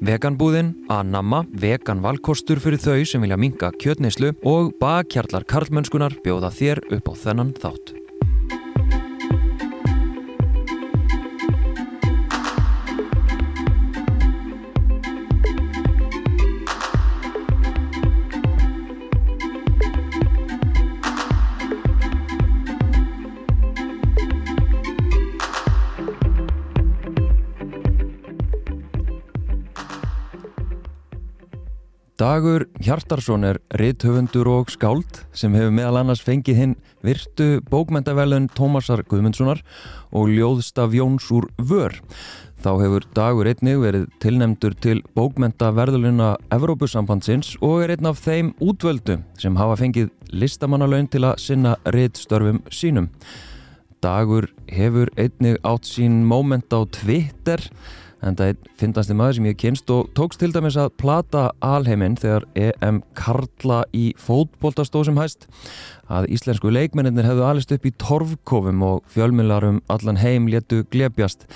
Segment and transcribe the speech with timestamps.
[0.00, 6.80] Veganbúðin, Anamma, vegan valkostur fyrir þau sem vilja minka kjötneislu og bakkjarlar karlmönskunar bjóða þér
[6.96, 7.92] upp á þennan þátt.
[32.30, 39.00] Dagur Hjartarsson er rithöfundur og skáld sem hefur meðal annars fengið hinn virtu bókmentavelun Tómasar
[39.08, 39.58] Guðmundssonar
[40.14, 41.96] og ljóðstaf Jóns úr Vör.
[42.62, 49.16] Þá hefur Dagur einnig verið tilnemdur til bókmentaverðuluna Evrópusambandsins og er einn af þeim útvöldu
[49.40, 53.10] sem hafa fengið listamannalaun til að sinna rithstörfum sínum.
[54.04, 59.36] Dagur hefur einnig átt sín móment á Twitter og en það er fyndast í maður
[59.38, 65.08] sem ég kynst og tókst til dæmis að plata alheiminn þegar EM Karla í fótbóltastóð
[65.08, 65.46] sem hæst
[66.10, 71.46] að íslensku leikmennir hefðu alist upp í torfkofum og fjölmilarum allan heim léttu glebjast.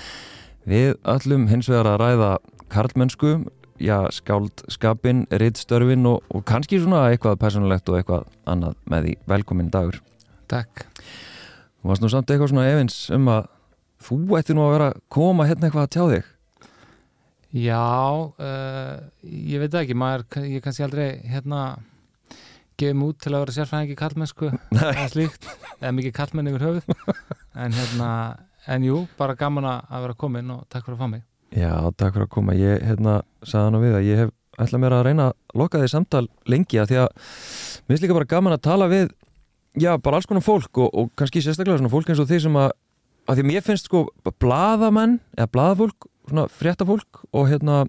[0.65, 2.31] Við öllum hins vegar að ræða
[2.73, 3.35] karlmennsku,
[3.77, 9.73] já, skáldskapin, rittstörfin og, og kannski svona eitthvað personlegt og eitthvað annað með því velkomin
[9.73, 9.99] dagur.
[10.49, 10.87] Takk.
[11.81, 13.51] Þú varst nú samt eitthvað svona efins um að
[14.05, 16.31] þú ætti nú að vera að koma hérna eitthvað að tjá þig.
[17.55, 17.79] Já,
[18.35, 21.77] uh, ég veit ekki, maður, ég kannski aldrei hérna
[22.75, 25.47] gefið mút til að vera sérfræðingi kallmennsku eða slíkt,
[25.77, 27.13] eða mikið kallmenn yfir höfuð,
[27.63, 28.09] en hérna
[28.67, 31.23] en jú, bara gaman að vera komin og takk fyrir að fá mig.
[31.55, 33.13] Já, takk fyrir að koma, ég hérna
[33.45, 34.33] sagði hann á við að ég hef
[34.65, 38.17] ætlað mér að reyna að loka því samtal lengi að því að mér finnst líka
[38.17, 39.13] bara gaman að tala við
[39.79, 42.59] já, bara alls konar fólk og, og kannski sérstaklega svona fólk eins og því sem
[42.59, 42.73] að
[43.25, 44.03] að því mér finnst sko
[44.41, 47.85] bladamenn eða bladafólk svona fréttafólk og hérna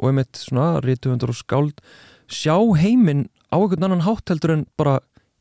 [0.00, 1.80] og einmitt svona rítuvendur og skáld
[2.30, 5.00] sjá heiminn á einhvern annan hátt heldur en bara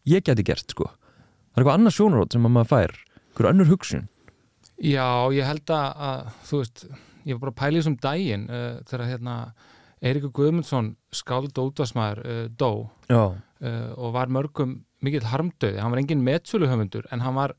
[0.09, 0.89] ég geti gert sko.
[0.89, 2.95] Það er eitthvað annað sjónarótt sem maður fær,
[3.29, 4.07] eitthvað annur hugsun.
[4.79, 6.85] Já, ég held að, þú veist,
[7.27, 9.35] ég var bara að pæla í þessum daginn uh, þegar hérna
[9.99, 12.71] Eirikur Guðmundsson skáld og útvarsmaður uh, dó
[13.11, 13.33] uh,
[13.95, 17.53] og var mörgum mikill harmdöði, hann var engin metsöluhöfundur en hann var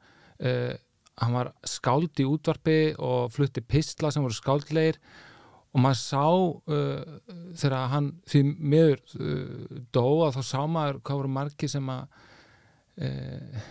[1.20, 4.98] hann var skáld í útvarpi og flutti pistla sem voru skáldleir
[5.70, 7.18] og maður sá uh,
[7.58, 12.02] þegar hann því miður uh, dó að þá sá maður hvað voru margi sem að
[13.06, 13.68] uh,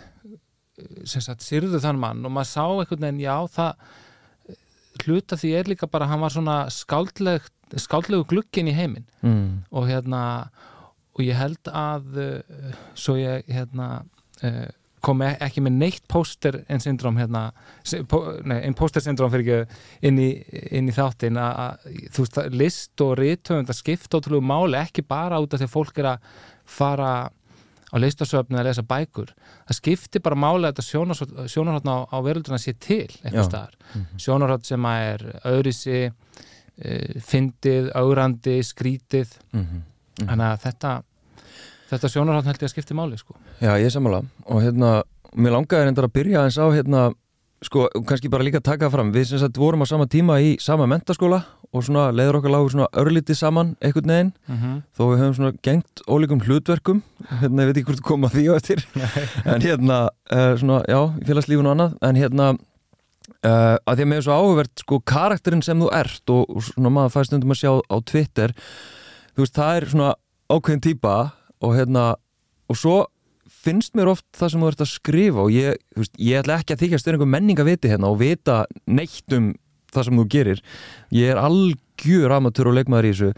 [1.03, 3.89] sem sagt syrðu þann mann og maður sá einhvern veginn já það
[5.03, 7.45] hluta því er líka bara hann var svona skáldleg
[7.79, 9.69] skáldlegu glukkin í heiminn mm.
[9.75, 10.21] og hérna
[11.15, 13.89] og ég held að uh, svo ég hérna
[14.45, 14.67] uh,
[15.01, 17.49] kom e- ekki með neitt póster en syndróm hérna,
[18.55, 20.29] einn póster syndróm fyrir ekki inn í,
[20.75, 25.41] inn í þáttin að þú veist list og rítöfund að skipta ótrúlega máli ekki bara
[25.41, 26.31] út af því að fólk er að
[26.69, 27.11] fara
[27.89, 29.33] á listasöfnu að lesa bækur.
[29.67, 34.17] Það skiptir bara máli að þetta sjónarhóttna á, á verölduna sé til mm -hmm.
[34.17, 36.11] sjónarhótt sem að er öðrisi
[36.77, 39.29] e, fyndið, augrandi, skrítið.
[39.53, 39.81] Mm -hmm.
[40.27, 41.03] þannig að þetta
[41.89, 43.38] þetta sjónarhátt held ég að skipti máli sko.
[43.61, 44.22] Já, ég sammála.
[44.50, 45.00] Og hérna,
[45.35, 47.09] mér langaði reyndar að byrja eins á hérna,
[47.66, 50.88] sko, kannski bara líka taka fram, við sem sagt vorum á sama tíma í sama
[50.89, 54.63] mentaskóla og svona leiður okkar lágur svona örlítið saman einhvern veginn, mhm.
[54.63, 54.79] -huh.
[54.95, 57.03] þó við höfum svona gengt ólíkum hlutverkum.
[57.41, 58.85] Hérna, ég veit ekki hvort koma því á eftir.
[59.53, 62.57] En hérna, uh, svona, já, félagslífun og annað, en hérna
[63.45, 66.63] uh, að því að mér er svo áhugavert, sko, karakterinn sem þú ert og, og
[66.63, 68.53] svona maður fæst undum að sjá á Twitter,
[69.35, 70.13] þú veist, það er svona
[70.50, 71.16] ákveðin típa
[71.65, 72.03] og hérna
[72.69, 72.97] og svo
[73.59, 76.75] finnst mér oft það sem þú ert að skrifa og ég, veist, ég ætla ekki
[76.75, 79.51] að þykja stöðningu menning að viti hérna og vita neitt um
[79.89, 80.59] það sem þú gerir.
[81.15, 83.31] Ég er algjör amatúr og leikmaður í þessu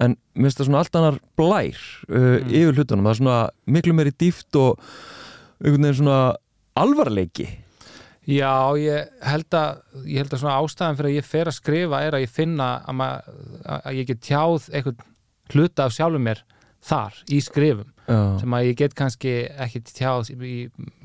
[0.00, 2.52] en mér finnst það svona allt annar blær uh, mm.
[2.60, 3.40] yfir hlutunum, það er svona
[3.76, 4.78] miklu meiri dýft og
[5.60, 6.20] einhvern veginn svona
[6.80, 7.48] alvarleiki.
[8.30, 12.00] Já, ég held að ég held að svona ástæðan fyrir að ég fer að skrifa
[12.06, 13.04] er að ég finna að,
[13.66, 15.06] að ég get tjáð einhvern
[15.50, 16.44] hluta af sjálfum mér
[16.84, 18.20] þar í skrifum Já.
[18.40, 20.54] sem að ég get kannski ekki tjáð í,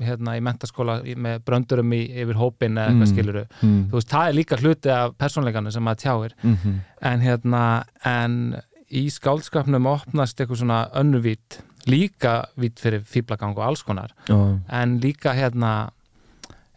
[0.02, 3.12] hérna, í mentaskóla með bröndurum í, yfir hópin eða eitthvað mm.
[3.12, 3.82] skiluru mm.
[3.90, 6.78] þú veist, það er líka hluti af persónleikanu sem að tjáir mm -hmm.
[7.12, 7.62] en hérna,
[8.04, 8.56] en
[8.90, 14.58] í skálskapnum opnast eitthvað svona önnuvít líka vít fyrir fýblagang og alls konar Já.
[14.68, 15.90] en líka hérna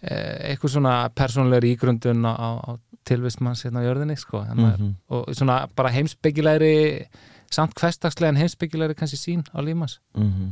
[0.01, 2.35] e, eitthvað svona persónlegur ígrundun á,
[2.69, 4.93] á tilvistmanns hérna á jörðinni sko, -hmm.
[5.09, 7.07] og svona bara heimsbyggilegri
[7.53, 10.49] samt hverstagslega en heimsbyggilegri kannski sín á lífmas mm -hmm.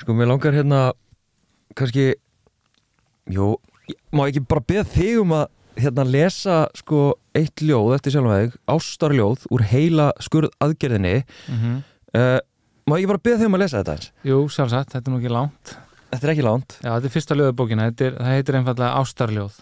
[0.00, 0.92] Sko, mér langar hérna
[1.76, 2.14] kannski
[3.30, 3.56] jú,
[4.12, 5.46] má ekki bara beða þig um að
[5.76, 11.82] hérna lesa sko eitt ljóð eftir sjálfvæg, ástarljóð úr heila skurð aðgerðinni mm -hmm.
[12.14, 12.40] uh,
[12.90, 14.12] Má ég bara beða þau um að lesa þetta eins?
[14.26, 15.76] Jú, sjálfsagt, þetta er nú ekki lánt
[16.10, 19.60] Þetta er ekki lánt Já, þetta er fyrsta ljóðabókina, það heitir einfallega Ástarljóð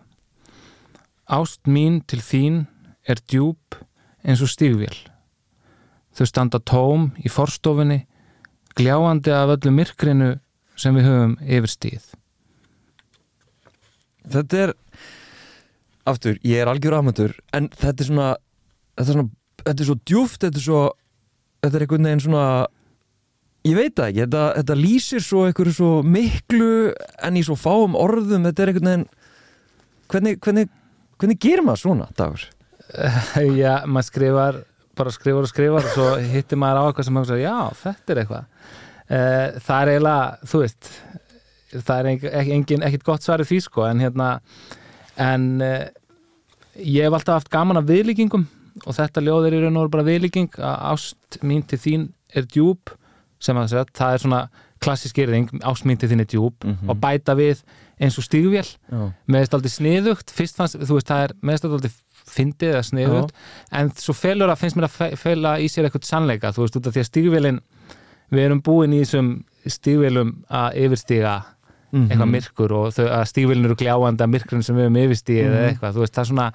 [1.29, 2.67] Ást mín til þín
[3.05, 3.59] er djúb
[4.25, 4.97] eins og stígvél
[6.19, 8.03] Þau standa tóm í forstofinni
[8.79, 10.33] gljáandi af öllu myrkrinu
[10.79, 12.09] sem við höfum yfir stíð
[14.29, 14.73] Þetta er
[16.09, 18.29] aftur, ég er algjör aðmöndur en þetta er svona
[18.99, 19.29] þetta er, svona,
[19.65, 20.83] þetta er svo djúft þetta er svo,
[21.63, 22.45] þetta er einhvern veginn svona
[23.69, 26.71] ég veit það ekki, þetta, þetta lýsir svo einhverju svo miklu
[27.29, 29.09] en í svo fáum orðum, þetta er einhvern veginn
[30.09, 30.73] hvernig, hvernig,
[31.21, 32.49] hvernig gerir maður svona, Dagur?
[33.61, 34.61] Já, maður skrifar
[34.99, 38.15] bara skrifar og skrifar og svo hittir maður á eitthvað sem maður segir, já, þetta
[38.15, 38.53] er eitthvað.
[39.09, 40.93] Uh, það er eiginlega, þú veist
[41.69, 44.29] það er engin, ekkit gott svarið því sko, en hérna
[45.21, 45.89] en uh,
[46.79, 48.47] ég hef alltaf haft gaman af viðlíkingum
[48.85, 50.53] og þetta ljóð er í raun og bara viðlíking.
[50.63, 52.95] Að ást mín til þín er djúb
[53.43, 54.41] sem að segja, það er svona
[54.83, 56.91] klassisk erðing, ást mín til þín er djúb mm -hmm.
[56.91, 57.63] og bæta við
[57.99, 58.77] eins og stígvél.
[59.27, 61.91] Meðist aldrei sniðugt, fyrst fannst þú veist, það er meðist aldrei
[62.33, 63.35] fyndið eða sniðugt,
[63.81, 66.89] en svo felur að finnst mér að fela í sér eitthvað sannleika, þú veist, út
[66.89, 67.61] af því að stígvélin
[68.35, 69.31] við erum búin í þessum
[69.69, 72.11] stígvélum að yfirstiga mm -hmm.
[72.11, 75.57] eitthvað myrkur og þau, að stígvélin eru gljáanda myrkurinn sem við erum yfirstigið mm -hmm.
[75.57, 75.71] eða mhm.
[75.73, 76.53] eitthvað, þú veist, það er svona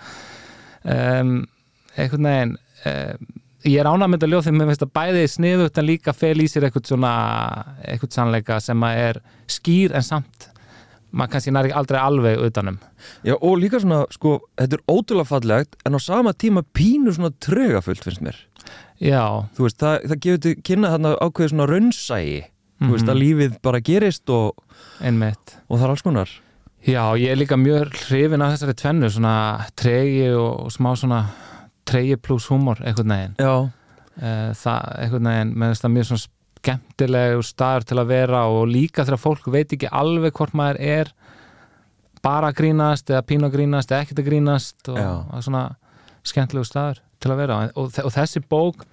[1.21, 1.47] um,
[1.97, 3.27] eitthvað neginn um,
[3.63, 6.47] ég er með þetta ljóð þegar mér finnst að bæði sniðut en líka fel í
[6.51, 7.13] sér eitthvað svona
[7.87, 10.49] eitthvað sannleika sem að er skýr en samt
[11.13, 12.79] maður kannski næri aldrei alveg utanum
[13.23, 17.31] Já og líka svona, sko, þetta er ótrúlega fallegt en á sama tíma pínu svona
[17.39, 18.39] trögafullt finnst mér
[19.03, 19.49] Já.
[19.55, 22.87] Þú veist, það, það gefur til kynna þarna ákveði svona raunsægi, mm -hmm.
[22.87, 23.23] þú veist, að mhm.
[23.23, 24.53] lífið bara gerist og,
[25.67, 26.29] og það er alls konar.
[26.83, 31.25] Já, ég er líka mjög hrifin af þessari tvennu, svona tregi og smá svona
[31.85, 33.35] tregi pluss humor, eitthvað neginn.
[33.39, 33.69] Já.
[34.21, 36.27] Eh, það, eitthvað neginn, með þess að mjög svona
[36.63, 41.13] skemmtilegu staður til að vera og líka þegar fólk veit ekki alveg hvort maður er
[42.23, 45.63] bara að grínast eða pínu að grínast eða ekkert að grínast og það er svona
[46.23, 48.85] skemmtilegu staður til að vera og, og þessi bók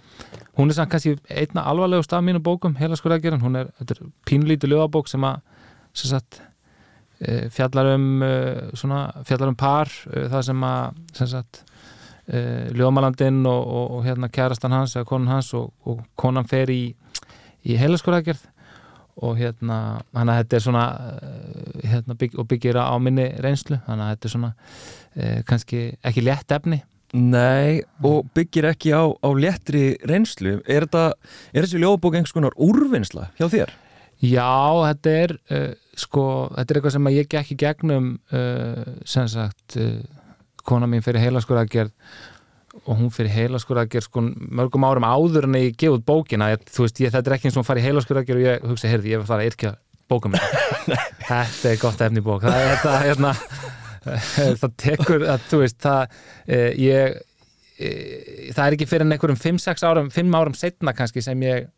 [0.59, 4.75] hún er samt kannski einna alvarlegust af mínu bókum heila skurðagerðin, hún er, er pínlítið
[4.75, 5.41] lögabók sem að
[5.95, 6.41] sem sagt,
[7.19, 8.35] e, fjallar um e,
[8.79, 11.65] svona, fjallar um par e, það sem að sem sagt,
[12.31, 16.93] lögamalandinn og, og, og hérna kærastan hans eða konan hans og konan fer í,
[17.67, 18.47] í heila skurðagerð
[19.21, 20.85] og hérna, hann að þetta er svona
[21.85, 24.53] hérna, bygg, og byggir á minni reynslu, þannig að þetta er svona
[25.51, 26.79] kannski ekki létt efni
[27.11, 30.61] Nei, og byggir ekki á, á léttri reynslu.
[30.63, 31.17] Er, þetta,
[31.51, 33.73] er þessi ljóðbók einhvers konar úrvinnsla hjá þér?
[34.23, 34.53] Já,
[34.85, 36.25] þetta er uh, sko,
[36.55, 39.97] þetta er eitthvað sem ég gekk í gegnum uh, sem sagt uh,
[40.69, 41.91] kona mín fyrir heilaskurðagerð
[42.91, 47.03] og hún fyrir heilaskurðagerð sko mörgum árum áður en ég gefið bókina, ég, þú veist,
[47.05, 49.29] ég, þetta er ekki eins og hún farið heilaskurðagerð og ég hugsa, heyrði, ég var
[49.31, 49.73] það að yrkja
[50.11, 50.47] bóka mér.
[51.29, 52.47] þetta er gott efni bók.
[52.47, 53.35] Það er þetta, hérna
[54.61, 56.17] það tekur að þú veist það
[56.47, 57.19] eh, ég
[57.77, 61.69] eh, það er ekki fyrir en einhverjum 5-6 árum 5 árum setna kannski sem ég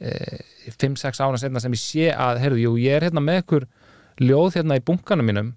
[0.00, 3.66] 5-6 eh, árum setna sem ég sé að heyrðu, jú, ég er hérna með einhver
[4.20, 5.50] ljóð hérna í bunkanum mínum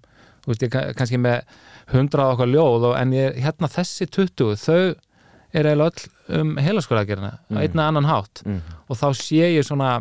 [0.44, 1.44] þú veist, ég kannski með
[1.92, 4.94] 100 okkar ljóð og en ég, hérna þessi 20 þau
[5.54, 7.60] er eiginlega öll um heilaskóragerina mm.
[7.60, 8.60] einna annan hátt mm.
[8.88, 9.98] og þá sé ég svona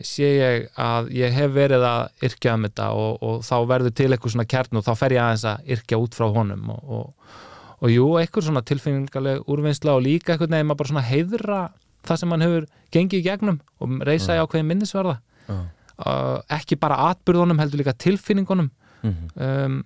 [0.00, 4.08] sé ég að ég hef verið að yrkja um þetta og, og þá verður til
[4.10, 7.34] eitthvað svona kjarn og þá fer ég aðeins að yrkja út frá honum og, og,
[7.82, 11.60] og jú, eitthvað svona tilfinningarleg úrvinnsla og líka eitthvað nefn að bara svona heiðra
[12.08, 15.18] það sem mann hefur gengið í gegnum og reysa í ákveðin minnisverða
[15.52, 15.64] uh.
[16.02, 19.28] Uh, ekki bara atbyrðunum heldur líka tilfinningunum mhm.
[19.36, 19.64] -huh.
[19.66, 19.78] um,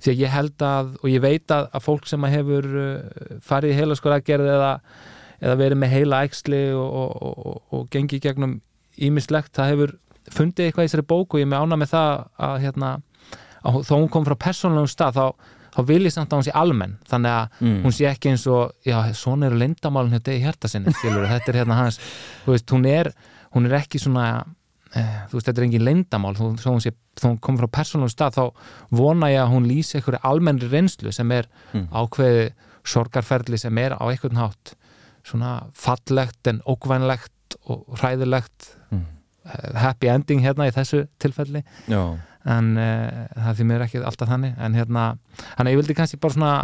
[0.00, 3.74] því að ég held að og ég veit að, að fólk sem hefur uh, farið
[3.74, 4.72] í heila skor aðgerð eða,
[5.40, 8.60] eða verið með heila ægsli og gengið í gegnum
[9.00, 9.94] ímislegt, það hefur
[10.34, 12.12] fundið eitthvað í þessari bóku og ég með ána með það
[12.46, 12.90] að, hérna,
[13.62, 15.24] að þó hún kom frá persónulegum stað þá,
[15.74, 17.76] þá vil ég samt að hún sé almenn þannig að mm.
[17.86, 21.60] hún sé ekki eins og já, svona eru lindamálun hérna í hérta sinni þetta er
[21.62, 22.00] hérna hans
[22.46, 23.12] veist, hún, er,
[23.56, 24.26] hún er ekki svona
[24.94, 28.14] eh, þú veist, þetta er engin lindamál þó hún, sé, þó hún kom frá persónulegum
[28.14, 28.44] stað þá
[29.00, 31.88] vona ég að hún lýsi einhverju almennri reynslu sem er mm.
[31.92, 32.50] ákveði
[32.88, 34.74] sorgarferðli sem er á einhvern hátt
[35.26, 39.04] svona fallegt en ókvænlegt og hræðilegt mm.
[39.76, 42.16] happy ending hérna í þessu tilfelli Já.
[42.48, 45.06] en uh, það fyrir mér ekki alltaf þannig en hérna,
[45.58, 46.54] hann ég vildi kannski bara svona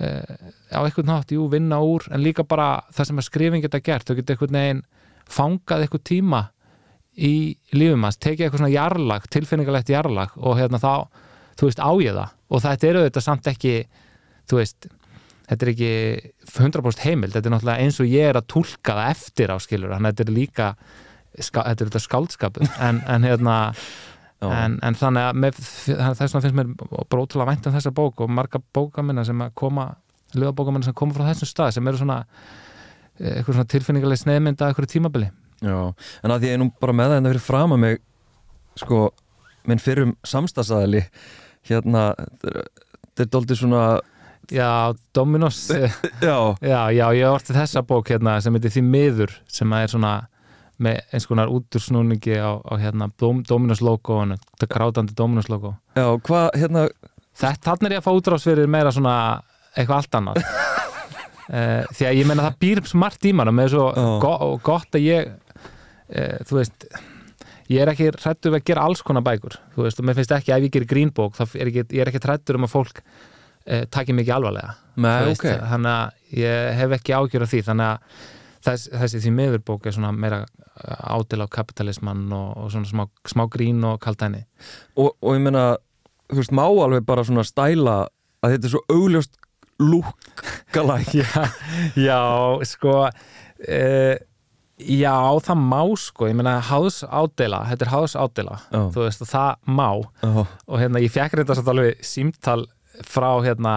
[0.00, 3.82] uh, á einhvern nátt, jú, vinna úr en líka bara það sem að skrifing geta
[3.84, 4.84] gert þau geta einhvern veginn
[5.28, 6.42] fangað einhvern tíma
[7.16, 7.34] í
[7.76, 11.08] lífum hans tekið eitthvað svona jarlag, tilfinningalegt jarlag og hérna þá,
[11.60, 12.34] þú veist, á ég það.
[12.52, 13.74] Og þetta eru þetta samt ekki
[14.50, 14.88] þú veist
[15.48, 15.90] þetta er ekki
[16.54, 19.92] 100% heimild, þetta er náttúrulega eins og ég er að tólka það eftir á skilur
[19.92, 20.70] þannig að þetta er líka
[21.38, 22.72] ska, þetta er þetta skáldskapur.
[22.86, 23.58] En, en hérna
[24.42, 28.24] en, en þannig að með, þess vegna finnst mér bara ótrúlega vænt um þessa bók
[28.24, 29.92] og marga bókaminna sem að koma
[30.34, 32.18] lögabókaminna sem koma frá þessum stað sem eru svona
[33.20, 35.28] eh, eitthvað svona tilfinningarlega sneiðmynda eitthvað tímabili
[35.62, 35.78] Já,
[36.22, 38.00] en að því ég er nú bara með það en það fyrir fram að mig
[38.82, 39.02] sko,
[39.70, 41.04] minn fyrrum samstagsæðali
[41.68, 42.06] hérna
[42.42, 43.84] þetta er doldið svona
[44.52, 45.70] Já, Dominos.
[46.20, 50.10] Já, já, já ég orti þessa bók hérna sem heitir Því miður sem er svona
[50.82, 55.76] með eins konar útursnúningi á, á hérna Dom, Dominos logoinu þetta grátandi Dominos logo.
[55.94, 56.88] Já, hvað, hérna
[57.32, 59.14] Þetta, þannig er ég að fá útráðsverið meira svona
[59.72, 60.40] eitthvað allt annað.
[61.48, 63.86] Uh, því að ég menna það býr smart í mann og með svo
[64.22, 65.30] go gott að ég
[66.12, 66.86] þú veist
[67.72, 70.52] ég er ekki hrættur að gera alls konar bækur þú veist, og mér finnst ekki
[70.52, 73.02] að ef ég gerir grínbók þá er ekki, ég er ekki hrættur um að fólk
[73.02, 74.76] uh, takir mikið alvarlega.
[75.00, 75.56] Nei, okay.
[75.70, 78.26] þannig að ég hef ekki ágjör af því þannig að
[78.66, 80.42] þess, þessi því miðurbók er svona meira
[80.82, 84.42] ádil á kapitalismann og, og svona smá, smá grín og kaldæni
[84.96, 85.64] og, og ég meina,
[86.32, 87.96] þú veist, má alveg bara svona stæla
[88.42, 89.38] að þetta er svo augljóst
[89.82, 91.28] lúkkalæk já,
[91.98, 92.20] já,
[92.68, 94.14] sko uh,
[94.86, 98.88] já, það má sko, ég meina háðs ádela, þetta er háðs ádela oh.
[98.94, 99.88] þú veist, það má.
[100.26, 100.40] Oh.
[100.66, 102.64] og hérna, ég fekk reynda satt alveg símtal
[103.08, 103.76] frá hérna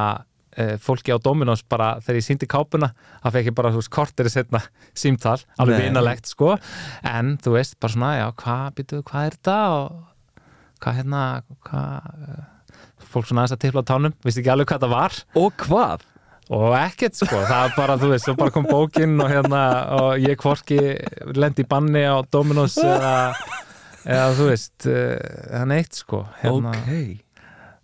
[0.60, 2.92] uh, fólki á Dominos bara þegar ég síndi kápuna.
[3.24, 4.62] Það fekk ég bara, veist, kortir setna
[4.98, 6.56] símtal, alveg vinalegt sko.
[7.06, 9.62] En þú veist, bara svona, já, hvað býtuðu, hvað er þetta?
[9.76, 11.22] Og hvað hérna
[11.66, 12.44] hvað uh,
[13.12, 15.24] fólk svona aðeins að tipla á tánum, vissi ekki alveg hvað það var.
[15.42, 16.12] Og hvað?
[16.54, 19.62] Og ekkert sko, það bara, þú veist, svo bara kom bókin og hérna,
[19.98, 20.78] og ég kvorki
[21.34, 23.14] lendi banni á Dominos eða,
[24.06, 24.88] eða þú veist
[25.56, 26.26] hann eitt sko.
[26.44, 27.24] Hérna, Ok.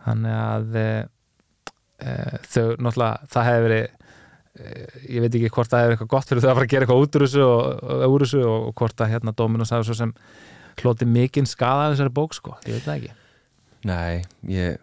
[0.05, 3.89] þannig að uh, þau, náttúrulega, það hefur verið
[5.07, 7.03] ég veit ekki hvort það hefur eitthvað gott fyrir þau að fara að gera eitthvað
[7.05, 10.11] út úr þessu og, úr þessu og, hvort að hérna Dominos hafi svo sem
[10.81, 13.13] hloti mikinn skada af þessari bók sko, ég veit það ekki.
[13.87, 14.75] Nei, ég,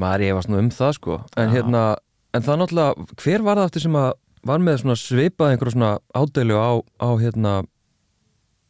[0.00, 1.18] maður ég var svona um það sko.
[1.38, 1.52] En Já.
[1.58, 1.82] hérna,
[2.32, 4.10] en það náttúrulega, hver var það aftur sem að
[4.42, 7.52] var með svona svipað einhverja svona ádeilu á, á hérna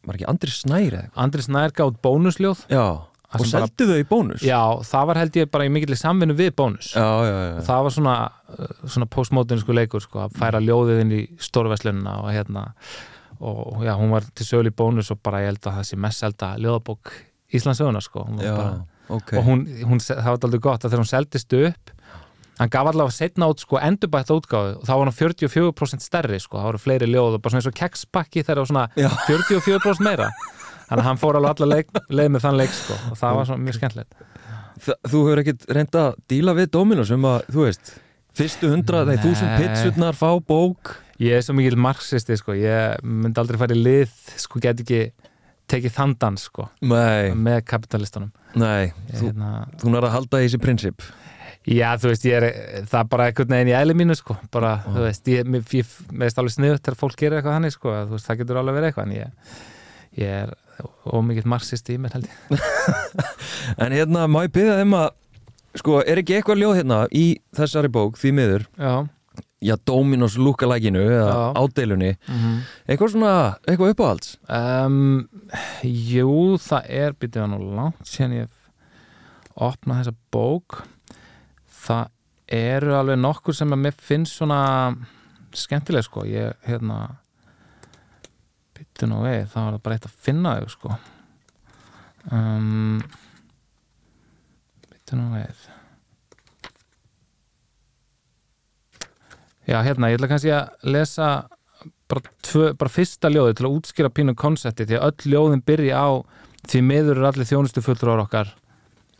[0.02, 1.23] var ekki Andri Snæri eða eitthvað?
[1.25, 2.66] Andris Nær gátt bónusljóð.
[2.73, 2.87] Já,
[3.33, 4.45] og seldu þau í bónus?
[4.45, 6.90] Já, það var held ég bara í mikill samvinnu við bónus.
[6.92, 8.16] Já, já, já, og það var svona,
[8.83, 12.66] svona postmodernisku leikur sko, að færa ljóðið inn í stórverslunina og hérna
[13.42, 16.00] og já, hún var til sögul í bónus og bara ég held að það sé
[16.04, 17.14] mest selda ljóðabók
[17.52, 18.26] Íslandsöguna sko.
[18.28, 18.69] Hún bara,
[19.12, 19.35] ok.
[19.40, 21.92] Og hún, hún, það var aldrei gott að þegar hún seldist upp
[22.61, 26.59] hann gaf allavega setna út sko endurbætt útgáðu og þá var hann 44% stærri sko,
[26.61, 29.09] það voru fleiri ljóð og bara svona eins og kekspakki þegar það var svona Já.
[29.29, 30.29] 44% meira.
[30.93, 32.97] Þannig að hann fór alveg alla leik, leið með þann leik sko.
[33.13, 34.17] Og það var svona mjög skemmtilegt.
[34.83, 37.93] Þú hefur ekkert reynd að díla við Dominos um að, þú veist,
[38.37, 39.17] fyrstu hundra, Nei.
[39.23, 40.97] þúsund pizzurnar, fá bók.
[41.23, 45.03] Ég er svo mikil marxisti sko, ég myndi aldrei fara í lið, sko, get ekki
[45.73, 48.33] tekið þann dans sko, Nei, með kapitalistunum.
[48.59, 51.05] nei, þú, hérna, þú nær að halda í þessi prinsip
[51.69, 52.47] já, þú veist, er,
[52.90, 55.95] það er bara einhvern veginn í eðli mínu sko, bara, þú veist, ég, mér ég,
[56.11, 58.61] mér veist alveg sniðut þegar fólk gerir eitthvað þannig sko, að, þú veist, það getur
[58.62, 59.57] alveg verið eitthvað, en ég,
[60.23, 60.54] ég er
[61.12, 62.69] ómikill marxisti í mér held ég.
[63.83, 65.11] En hérna, má ég byrja þeim að
[65.78, 67.26] sko, er ekki eitthvað ljóð hérna í
[67.57, 68.64] þessari bók, því miður?
[68.76, 68.95] Já,
[69.62, 71.45] já, Dominos lúkalækinu eða Já.
[71.62, 72.57] ádeilunni, mm
[72.90, 73.35] eitthvað svona
[73.69, 74.35] eitthvað uppáhalds?
[74.50, 75.28] Um,
[75.87, 78.59] jú, það er hann og langt síðan ég hef
[79.54, 80.83] opnað þessa bók
[81.83, 82.11] það
[82.53, 84.61] eru alveg nokkur sem að mér finnst svona
[85.57, 86.25] skemmtileg sko.
[86.29, 87.01] Ég, hérna
[88.77, 90.97] býtið nú við, það var bara eitt að finna þau sko.
[92.31, 93.01] Um,
[94.91, 95.69] býtið nú við.
[99.62, 101.27] Já, hérna, ég ætla kannski að lesa
[102.11, 106.03] bara, tvö, bara fyrsta ljóði til að útskýra pínu konsepti því að öll ljóðin byrja
[106.03, 106.11] á
[106.67, 108.51] því miður eru allir þjónustu fullur okkar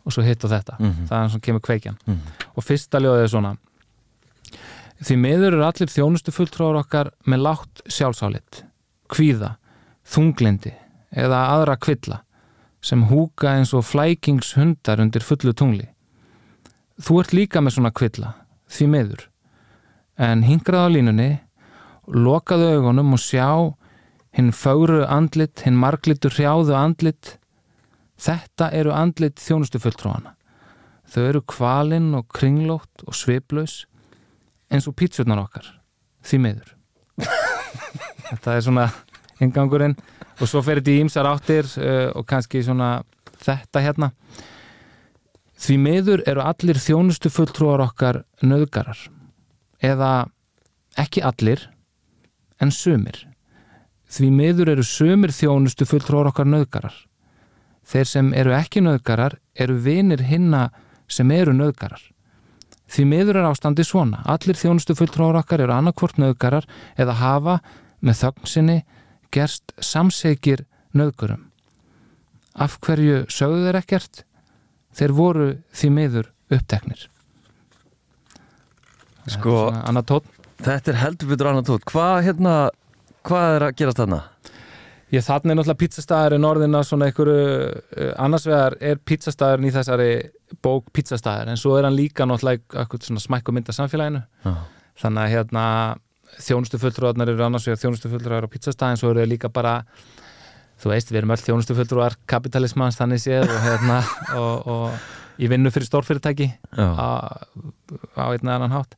[0.05, 1.07] og svo hitt og þetta Mhm.
[1.07, 2.19] það er hann sem kemur kveikjan Mhm.
[2.57, 3.57] og fyrsta ljóðið er svona
[5.03, 8.63] því miður eru allir þjónustu fullur okkar með látt sjálfsálit
[9.09, 9.55] kvíða,
[10.05, 10.73] þunglindi
[11.15, 12.21] eða aðra kvilla
[12.81, 15.87] sem húka eins og flækingshundar undir fullu tungli
[17.01, 18.33] þú ert líka með svona kvilla
[18.69, 19.27] því miður
[20.17, 21.29] en hingraðu á línunni
[22.07, 23.73] lokaðu augunum og sjá
[24.33, 27.37] hinn fögru andlit, hinn marglitur hrjáðu andlit
[28.23, 30.35] þetta eru andlit þjónustu fulltróðana
[31.13, 33.83] þau eru kvalinn og kringlótt og sviplaus
[34.73, 35.67] eins og pítsurnar okkar
[36.23, 36.69] því miður.
[38.29, 38.87] Þetta er svona
[39.43, 39.95] ingangurinn
[40.39, 43.03] og svo fer þetta í ýmsar áttir uh, og kannski svona
[43.43, 44.09] þetta hérna.
[45.59, 48.97] Því miður eru allir þjónustu fulltrúar okkar nöðgarar
[49.83, 50.25] eða
[50.99, 51.67] ekki allir
[52.63, 53.27] en sumir.
[54.09, 56.97] Því miður eru sumir þjónustu fulltróður okkar nöðgarar
[57.87, 60.69] þeir sem eru ekki nöðgarar eru vinir hinna
[61.11, 62.01] sem eru nöðgarar
[62.93, 64.21] því miður er ástandi svona.
[64.29, 66.67] Allir þjónustu fulltróður okkar eru annarkvort nöðgarar
[66.99, 67.55] eða hafa
[68.03, 68.77] með þögn sinni
[69.33, 71.47] gerst samsegir nöðgurum
[72.53, 74.21] af hverju sögðu þeir ekkert?
[74.93, 77.07] Þeir voru því miður uppteknir.
[79.33, 80.27] Sko, Anatótt
[80.63, 82.53] þetta er heldur betur anatótt Hvað hérna,
[83.25, 84.19] hvað er að gerast þarna?
[85.13, 87.41] Ég þannig er náttúrulega pizzastæðar í norðina svona einhverju,
[88.01, 90.09] uh, annars vegar er pizzastæðarinn í þessari
[90.65, 94.53] bók pizzastæðar en svo er hann líka náttúrulega svona smæk og mynda samfélaginu Já.
[95.03, 95.65] þannig að hérna
[96.41, 99.83] þjónustu fulltrúarnar eru annars vegar þjónustu fulltrúar á pizzastæðin svo eru líka bara
[100.81, 103.99] þú veist, við erum öll þjónustu fulltrúar kapitalismans þannig séð og hérna
[104.41, 107.37] og, og ég vinnu fyrir stórfyrirtæki á,
[108.17, 108.97] á einn eða annan hátt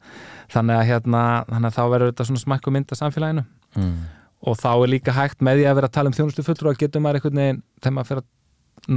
[0.56, 3.46] þannig að hérna, þannig að þá verður þetta svona smæk og mynda samfélaginu
[3.76, 4.06] Mm.
[4.42, 6.78] Og þá er líka hægt með því að vera að tala um þjónustu fulltrú að
[6.84, 8.32] getur maður einhvern veginn þegar maður fer að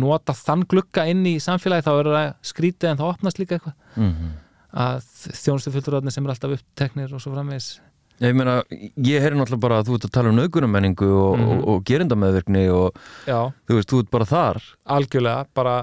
[0.02, 3.74] nota þann glugga inn í samfélagi þá verður það skrítið en þá opnast líka eitthvað.
[3.96, 4.36] Mm
[4.78, 4.98] að
[5.32, 7.68] þjónustu fulltrúarnir sem er alltaf uppteknir og svo framvegis.
[8.20, 11.48] Ég meina, ég heyri náttúrulega bara að þú ert að tala um naukunamenningu og, Mhm.
[11.54, 14.60] og, og gerindameðvirkni og já, þú veist, þú ert bara þar.
[14.98, 15.76] Algjörlega bara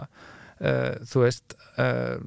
[0.61, 2.19] uh, þú veist uh,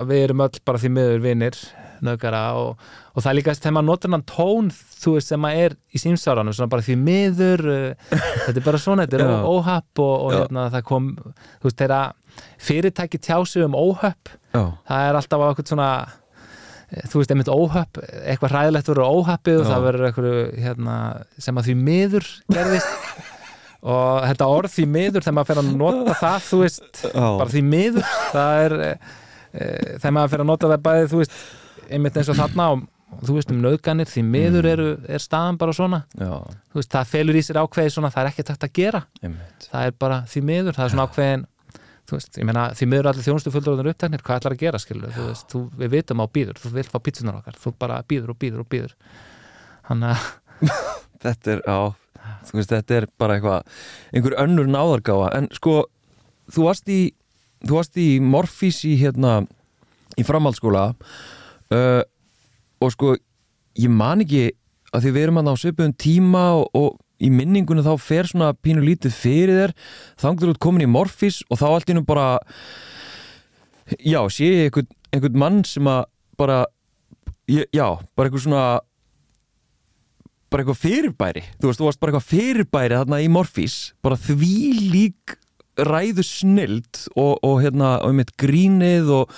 [0.00, 1.62] við erum öll bara því miður
[2.02, 2.80] nöðgara og,
[3.14, 6.00] og það er líka þegar maður notar hann tón þú veist sem maður er í
[6.02, 10.34] símsáranum svona bara því miður uh, þetta er bara svona, þetta er óhapp og, og
[10.36, 15.46] hérna, það kom þú veist þegar fyrirtæki tjási um óhapp Já, það er alltaf á
[15.48, 15.90] eitthvað svona
[17.08, 20.96] þú veist, einmitt óhapp, eitthvað hræðilegt verður óhappið og það verður eitthvað hérna,
[21.40, 22.98] sem að því miður gerðist.
[23.82, 27.24] Og þetta orð því miður þegar maður fer að nota það þú veist, Já.
[27.24, 28.74] bara því miður það er
[29.52, 31.38] þegar maður fer að nota það bæði, þú veist
[31.92, 35.74] einmitt eins og þarna og þú veist um nöðganir því miður eru, er staðan bara
[35.76, 36.02] svona.
[36.16, 36.32] Já,
[36.72, 39.66] þú veist, það felur í sér ákveði svona það er ekki takt að gera, einmitt.
[39.68, 41.44] Það er bara því miður, það er svona ákveðin
[42.08, 45.12] þú veist, ég meina, því miður allir þjónustu fullur uppteknir, hvað ætlar að gera, skilur,
[45.12, 48.32] þú veist þú, við vitum á býður, þú vilt fá pítsunar okkar þú bara býður
[48.32, 48.96] og býður og býður
[49.90, 50.26] hann að,
[51.22, 53.74] Þetta er, já, þú veist, þetta er bara eitthvað
[54.12, 55.30] einhver önnur náðargáfa.
[55.38, 55.76] En sko,
[56.52, 57.00] þú varst í
[57.62, 59.42] þú varst í Morfís í hérna
[60.18, 62.02] í framhaldsskóla uh,
[62.82, 63.14] og sko
[63.78, 64.50] ég man ekki
[64.92, 68.52] að því við erum að á svipuðum tíma og, og í minningunum þá fer svona
[68.58, 69.74] pínu lítið fyrir þér.
[70.20, 72.26] Þangur út komin í Morfís og þá allt innum bara
[73.98, 76.04] já, sé ég einhvern, einhvern mann sem að
[76.40, 76.64] bara
[77.50, 78.64] ég, já, bara einhver svona
[80.52, 81.44] bara eitthvað fyrirbæri.
[81.60, 84.56] Þú veist, þú varst bara eitthvað fyrirbæri þarna í Morfís bara því
[84.92, 85.38] lík
[85.78, 89.36] ræðu snild og, og hérna, og mitt grínið og,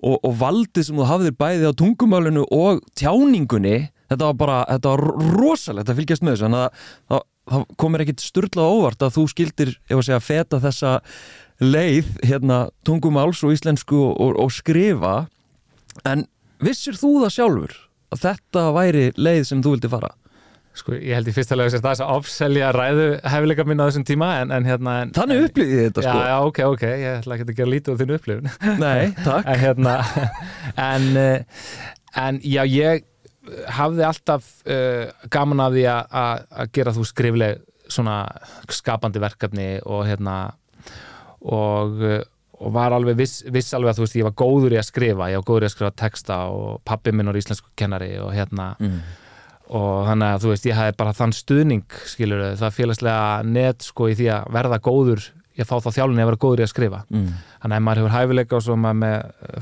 [0.00, 4.94] og, og valdið sem þú hafðir bæði á tungumálinu og tjáningunni þetta var bara, þetta
[4.94, 5.04] var
[5.36, 9.26] rosalegt að fylgjast með þessu þannig að það, það komir ekkit sturlað óvart að þú
[9.34, 10.94] skildir, ef að segja, feta þessa
[11.58, 15.26] leið, hérna, tungumáls og íslensku og skrifa
[16.06, 16.24] en
[16.62, 17.76] vissir þú það sjálfur
[18.14, 20.14] að þetta væri leið sem þú vildi fara?
[20.80, 23.86] Sko, ég held í fyrsta lega að það er að ofselja ræðu hefileika mín á
[23.88, 26.24] þessum tíma en, en hérna en, Þannig en, upplýði ég þetta já, sko.
[26.30, 28.50] já, ok, ok, ég ætla ekki að gera lítið á þínu upplifun.
[28.82, 29.48] Nei, takk.
[29.52, 29.94] En hérna
[30.88, 31.62] en, eh,
[32.24, 33.06] en já, ég
[33.78, 38.18] hafði alltaf uh, gaman af því að- gera þú skrifleg svona
[38.68, 40.34] skapandi verkefni og hérna
[41.40, 42.02] og,
[42.58, 45.30] og var alveg viss, viss alveg að þú veist ég var góður í að skrifa,
[45.32, 48.72] ég var góður í að skrifa texta og pappi minn var íslensku kennari og hérna
[48.82, 48.98] mm.
[49.68, 54.08] Og þannig að þú veist ég hafði bara þann stuðning skilur það félagslega net sko
[54.08, 55.26] í því að verða góður
[55.58, 57.02] ég fá þá þjálunni að vera góður í að skrifa.
[57.10, 57.28] Mm.
[57.62, 59.16] þannig að ef maður hefur hæfileika og svo maður með,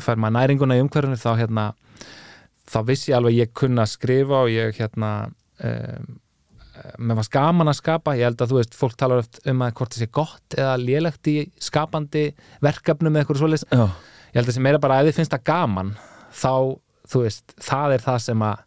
[0.04, 1.66] fær maður næringuna í umhverfinu þá hérna
[2.66, 5.10] þá vissi ég alveg ég kunna skrifa og ég hérna
[5.64, 6.08] um,
[6.98, 8.16] mér var gaman að skapa.
[8.18, 10.74] Ég held að þú veist, fólk talar oft um að hvort það sé gott eða
[10.82, 12.26] lélegt í skapandi
[12.64, 13.66] verkefnum eða eitthvað svoleiðis.
[13.70, 13.86] Já,
[14.32, 15.94] ég held að sem meira bara að þið finnst það gaman
[16.36, 16.52] þá,
[17.12, 18.64] þú veist, það er það sem að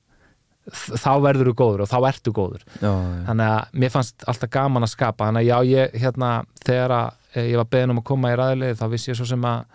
[0.74, 2.66] þá verður þú góður og þá ertu góður.
[2.80, 2.92] Já,
[3.30, 5.30] þannig að mér fannst alltaf gaman að skapa.
[5.30, 6.30] Þannig að já, ég, hérna,
[6.66, 9.30] þegar að eh, ég var beðin um að koma í ræðilegi þá vissi ég svo
[9.30, 9.66] sem að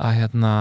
[0.00, 0.52] að hérna,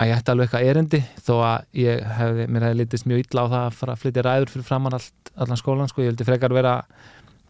[0.00, 3.44] að ég ætti alveg eitthvað erindi þó að ég hefði, mér hefði litist mjög illa
[3.44, 6.26] á það að fara að flytja ræður fyrir framann allt, allan skólan, sko, ég vildi
[6.28, 6.76] frekar vera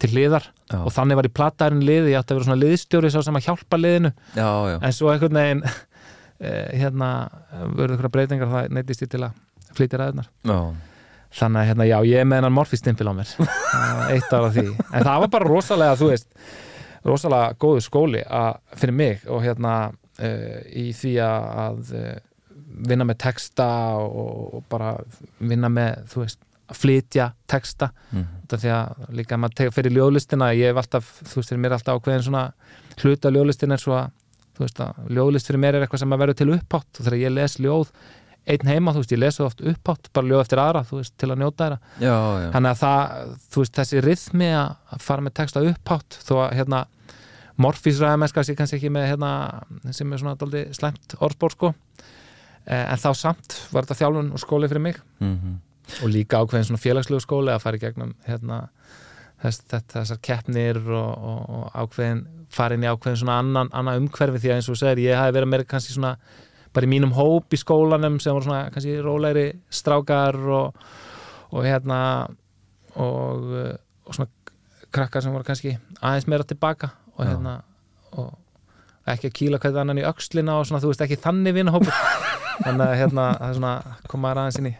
[0.01, 0.79] til hliðar Já.
[0.81, 3.47] og þannig var í plattaðurinn liði, ég átti að vera svona liðstjóri sá sem að
[3.47, 4.49] hjálpa liðinu, já,
[4.81, 7.09] en svo einhvern veginn eh, hérna,
[7.77, 9.37] verður eitthvað breytingar það neytist ég til að
[9.77, 10.57] flytja ræðunar já.
[11.35, 13.31] Þannig að hérna, já, ég er með hennan morfistimpil á mér.
[14.13, 14.67] Eitt ára því.
[14.91, 16.29] En það var bara rosalega, þú veist
[17.07, 22.13] rosalega góðu skóli að, fyrir mig og hérna uh, í því að uh,
[22.87, 23.67] vinna með texta
[23.99, 24.95] og, og bara
[25.39, 26.41] vinna með, þú veist
[26.71, 27.91] að flytja texta.
[28.11, 28.27] Mm.
[28.51, 31.99] því að líka að maður tegja fyrir ljóðlistina ég hef alltaf, þú veist, mér alltaf
[31.99, 32.45] ákveðin svona
[33.01, 34.11] hluta ljóðlistin er svo að
[34.55, 37.21] þú veist að ljóðlist fyrir mér er eitthvað sem að verður til upphátt og þegar
[37.21, 37.91] ég les ljóð
[38.49, 41.29] einn heima, þú veist, ég lesu oft upphátt bara ljóð eftir aðra, þú veist, til
[41.29, 41.79] að njóta þeirra.
[42.55, 46.81] Þannig að það, þú veist, þessi rithmi að fara með texta upphátt þó að, hérna,
[47.61, 49.31] morfísræðamennskast ég kannski ekki með, hérna,
[49.93, 51.73] sem er svona daldi slemt orðbór, sko.
[52.65, 55.01] Eh, en þá samt var þetta þjálfun og skóli fyrir mig.
[55.21, 55.59] Mm -hmm.
[56.03, 58.69] og líka ákveðin svona félagslegu skóli að fara í gegnum, hérna
[59.41, 64.51] þess, þessar keppnir og, og, og ákveðin farin í ákveðin svona annan, annan umhverfi því
[64.51, 66.15] að eins og segir, ég hafi verið meira kannski svona
[66.75, 70.85] bara í mínum hóp í skólanum sem voru svona kannski rólegri strákar og,
[71.51, 71.99] og hérna
[72.95, 73.49] og,
[74.07, 74.29] og svona
[74.91, 77.57] krakkar sem voru kannski aðeins meira tilbaka og hérna
[78.19, 78.31] og
[79.11, 81.93] ekki að kýla hverðið annan í aukslina og svona þú veist ekki þannig vinahópur.
[82.65, 84.73] Þannig að hérna það er svona komaður aðeins inn í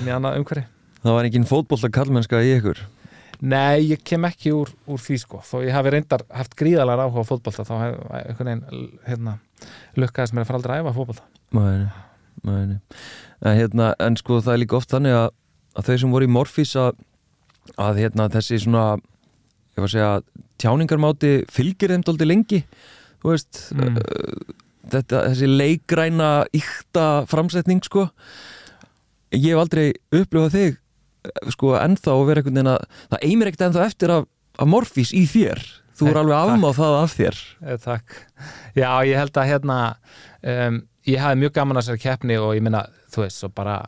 [0.00, 0.64] inn í annað umhverfi.
[1.02, 2.82] Það var enginn fótboll að kallmennska í ykkur?
[3.42, 5.40] Nei, ég kem ekki úr, úr því sko.
[5.42, 9.34] Þó ég hafi reyndar haft gríðalega áhuga á fótbollta þá hef einhvern veginn hérna,
[9.98, 11.88] lukkaðis mér að fara aldrei að æfa fótbollta Mæni,
[12.46, 12.78] mæni
[13.42, 15.28] en, hérna, en sko það er líka oft þannig að,
[15.76, 17.00] að þau sem voru í Morfís að,
[17.76, 18.86] að hérna, þessi svona
[19.80, 20.10] að segja
[20.60, 22.60] tjáningarmáti fylgir þeim doldi lengi.
[23.22, 23.98] Þú veist mm.
[23.98, 24.54] uh,
[24.92, 28.08] þetta, þessi leikræna íkta framsetning sko.
[29.32, 30.78] Ég hef aldrei upplifað þig
[31.54, 34.24] sko ennþá að vera einhvern veginn að það eimir ekkert ennþá eftir af,
[34.58, 35.62] af morfís í þér
[35.98, 37.40] þú er alveg afmáð það af þér.
[37.62, 38.20] E, Takk,
[38.78, 39.78] já ég held að hérna
[40.42, 40.78] um,
[41.08, 43.80] ég hafi mjög gaman að sér keppni og ég minna, þú veist, svo bara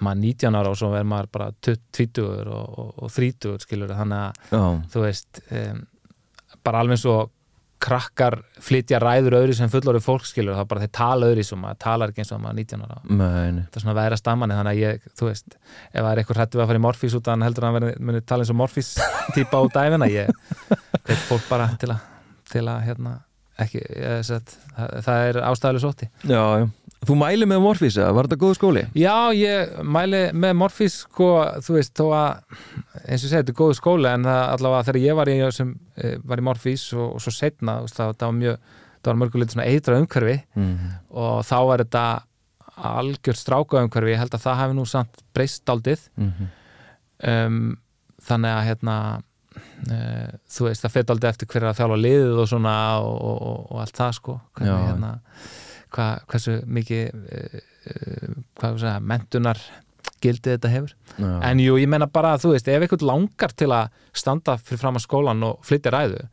[0.00, 4.20] maður 19 ára og svo verður maður bara 20 og, og, og 30 skilur, þannig
[4.20, 4.64] að já.
[4.94, 5.82] þú veist um,
[6.64, 7.18] bara alveg svo
[7.84, 11.80] krakkar flytja ræður öðru sem fullorðu fólk skilur, þá bara þeir tala öðru sem maður
[11.84, 13.00] talar ekki eins og maður 19 ára.
[13.04, 13.64] Mæni.
[13.66, 16.62] það er svona væra stammanni, þannig að ég, þú veist ef það er eitthvað hrættu
[16.62, 18.90] að fara í morfís út að heldur að hann muni tala eins og morfís
[19.36, 20.32] típa út af æfina, ég
[21.04, 22.08] veit fólk bara til að,
[22.52, 23.14] til að hérna,
[23.64, 26.68] ekki, ég, set, það, það er ástæðileg sóti Já, já
[27.08, 28.84] Þú mæli með Morfís, var þetta góð skóli?
[28.98, 31.30] Já, ég mæli með Morfís sko,
[31.64, 32.30] þú veist, þó að
[33.04, 35.74] eins og segja, þetta er góð skóli en það, allavega þegar ég var í, sem,
[35.96, 38.58] eh, var í Morfís og, og svo setna, það, það var mjög
[39.04, 42.04] það var mörgulegt svona eitra umhverfi mm og þá var þetta
[42.74, 46.48] algjört stráka umhverfi, ég held að það hefði nú samt breyst aldið mm -hmm.
[47.30, 47.76] um,
[48.18, 48.96] þannig að hérna
[49.90, 53.60] uh, þú veist, það fyrir aldið eftir hverja að þjála liðið og svona og, og,
[53.70, 54.40] og allt það sko.
[54.56, 55.12] Hvernig hérna
[55.94, 57.58] hva, hversu mikið uh,
[58.60, 59.60] þú segja, mentunar
[60.24, 60.94] gildið þetta hefur.
[61.20, 61.32] Já.
[61.50, 64.80] en jú, ég menna bara að þú veist, ef einhvern langar til að standa fyrir
[64.80, 66.24] fram á skólan og flytja ræðu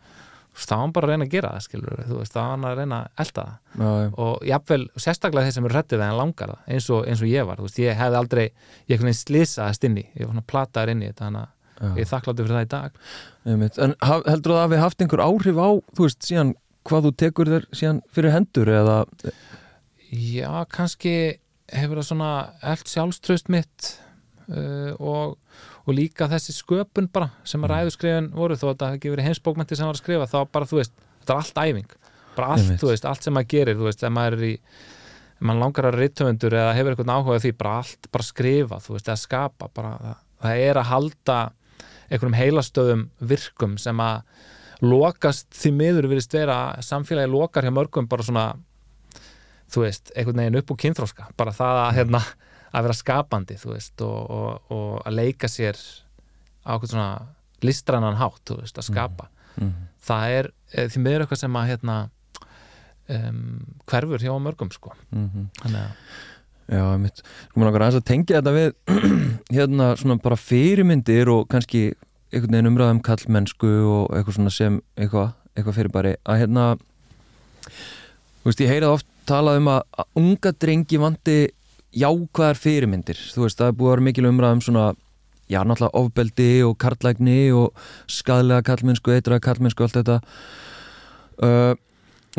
[0.51, 2.65] þá er hann bara að reyna að gera það, skilur þú veist, þá er hann
[2.67, 3.53] að reyna að elda það.
[3.81, 7.23] Já, og jáfnvel, sérstaklega þeir sem eru rættið þegar hann langar það, eins og, eins
[7.23, 8.45] og ég var þú veist, ég hef aldrei,
[8.91, 12.57] ég hef slísaðast inni ég var svona plataður inni þannig að ég er þakkláttur fyrir
[12.57, 12.99] það í dag.
[13.81, 13.95] En
[14.27, 16.53] heldur það að við haft einhver áhrif á, þú veist, síðan
[16.87, 18.97] hvað þú tekur þér síðan fyrir hendur eða?
[20.11, 21.15] Já, kannski
[21.71, 22.31] hefur það svona
[22.73, 23.91] eld sjálfströst mitt
[24.51, 25.37] uh, og,
[25.85, 27.75] og líka þessi sköpun bara sem að mm.
[27.75, 30.81] ræðuskrifin voru þó að það hefði verið heimsbókmenti sem var að skrifa þá bara þú
[30.81, 31.93] veist, þetta er allt æfing.
[32.31, 34.55] Bara allt, þú veist, allt sem maður gerir þú veist, ef maður er í
[35.41, 39.09] maður langar að rittöfundur eða hefur eitthvað áhugað því bara allt, bara skrifa, þú veist,
[39.09, 41.37] eða skapa bara, það, það er að halda
[42.11, 44.21] einhverjum heilastöðum virkum sem að
[44.81, 48.45] lokast því miður virðist vera samfélagi lokar hjá mörgum bara svona
[49.71, 52.21] þú veist, einhvern veginn upp úr kynþróska bara það að, hérna,
[52.71, 55.77] að vera skapandi þú veist, og, og, og að leika sér
[56.65, 57.11] á eitthvað svona
[57.61, 59.29] listrannan hátt, þú veist, að skapa.
[59.55, 59.87] Mm -hmm.
[60.01, 62.09] það er eh, því miður eitthvað sem að hérna
[63.07, 64.93] um, hverfur hjá mörgum, sko.
[65.11, 65.47] Mm -hmm.
[65.61, 65.91] þannig að
[66.71, 68.73] Já, mitt, sko maður langar að tengja þetta við
[69.57, 71.93] hérna svona bara fyrirmyndir og kannski
[72.31, 76.65] einhvern veginn umræðum kallmennsku og eitthvað svona sem eitthvað, eitthvað fyrir bara að hérna
[78.41, 81.37] þú veist, ég heyrað oft talað um að, unga drengi vandi
[81.91, 83.19] jákvæðar fyrirmyndir.
[83.33, 84.85] Þú veist, það er búið að vera mikil umræðum svona
[85.51, 90.19] já, náttúrulega ofbeldi og kartlægni og skadlega kallmennsku eitthvað kallmennsku, allt þetta.
[91.41, 91.73] Uh,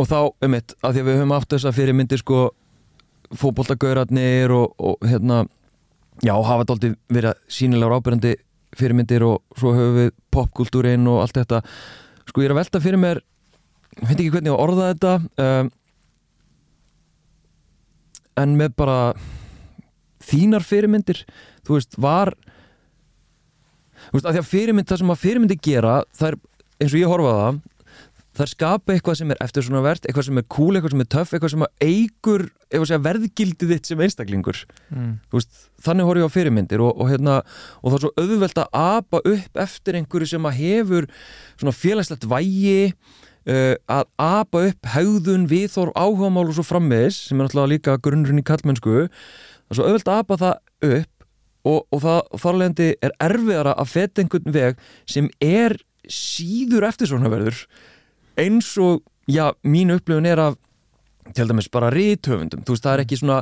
[0.00, 2.38] og þá, um eitt að því að við höfum átt þessa fyrirmyndir sko
[3.36, 5.42] fókbóltagauðratnir og, og hérna
[6.24, 8.34] já, hafa þetta aldrei verið sínilegar ábyrjandi
[8.78, 11.62] fyrirmyndir og svo höfum við popkultúrin og allt þetta.
[12.28, 13.22] Sko ég er að velta fyrir mér
[14.00, 15.70] ég veit ekki hvernig ég orða þetta um,
[18.40, 18.98] en með bara
[20.24, 21.24] þínar fyrirmyndir
[21.66, 22.32] þú veist, var
[24.08, 26.38] þú veist, að því að fyrirmynd það sem að fyrirmyndi gera, það er
[26.82, 27.60] eins og ég horfa það
[28.36, 31.08] það skapa eitthvað sem er eftir svona verðt eitthvað sem er cool, eitthvað sem er
[31.12, 32.46] töff, eitthvað sem eigur
[33.06, 34.62] verðgildið þitt sem einstaklingur.
[34.88, 35.10] Mm.
[35.34, 37.40] veist, þannig horfum ég á fyrirmyndir og, og, hérna,
[37.82, 41.10] og það er svo auðvelt að apa upp eftir einhverju sem að hefur
[41.60, 47.48] svona félagslegt vægi uh, að apa upp haugðun, viðþórf, áhugamál og svo frammiðis sem er
[47.48, 51.10] náttúrulega líka grunnurinn í kallmennsku það er svo auðvelt að apa það upp
[51.62, 55.76] og, og það þarlegandi er erfiðara að feta einhvern veg sem er
[56.10, 57.60] síður eftir svona verður
[58.40, 60.58] eins og, já, mín upplifun er að
[61.36, 63.38] til dæmis bara rítöfundum, þú veist, það er ekki svona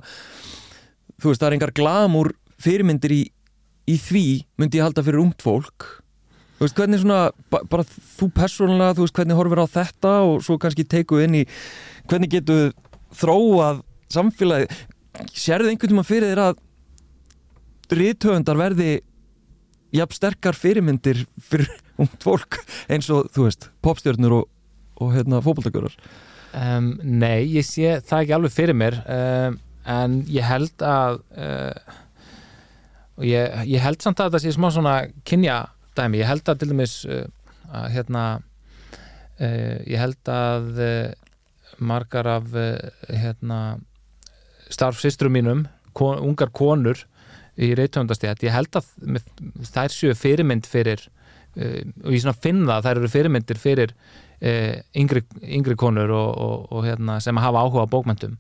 [1.21, 3.23] þú veist, það er engar glamur fyrirmyndir í,
[3.89, 4.25] í því
[4.61, 5.89] myndi ég halda fyrir umt fólk.
[6.59, 7.21] Þú veist, hvernig svona,
[7.53, 11.39] ba bara þú persónulega, þú veist, hvernig horfir á þetta og svo kannski teikuð inn
[11.41, 11.45] í
[12.11, 12.75] hvernig getur
[13.17, 13.81] þróað
[14.13, 14.69] samfélagi,
[15.33, 16.61] sérðu einhvern tíma fyrir þér að
[17.97, 18.91] rítöfundar verði
[19.95, 21.71] jafn sterkar fyrirmyndir fyrir
[22.03, 22.61] umt fólk
[22.93, 24.49] eins og, þú veist, popstjörnur og
[25.01, 25.97] og hérna fókbaltakurar
[26.55, 29.59] um, Nei, ég sé það ekki alveg fyrir mér um,
[29.91, 31.99] en ég held að uh,
[33.25, 34.95] ég, ég held samt að það sé smá svona
[35.29, 35.63] kynja
[35.99, 37.27] dæmi, ég held að til dæmis uh,
[37.71, 38.25] að hérna
[39.41, 40.83] uh, ég held að
[41.81, 42.51] margar af
[43.09, 43.79] hérna
[44.69, 45.63] starfsistrum mínum
[45.97, 47.07] kon, ungar konur
[47.61, 48.91] í reytöndastétt, ég held að
[49.65, 51.07] þær séu fyrirmynd fyrir
[51.57, 53.95] og ég finna að þær eru fyrirmyndir fyrir
[54.41, 58.37] yngri, yngri konur og, og, og hérna, sem hafa áhuga á bókmyndum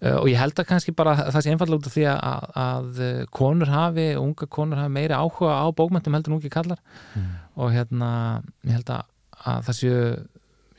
[0.00, 3.00] e, og ég held að kannski bara það sé einfallega út af því að, að
[3.36, 6.80] konur hafi, unga konur hafi meiri áhuga á bókmyndum heldur nú ekki kallar
[7.14, 7.30] mm.
[7.60, 8.10] og hérna
[8.64, 9.10] ég held að,
[9.44, 9.98] að það séu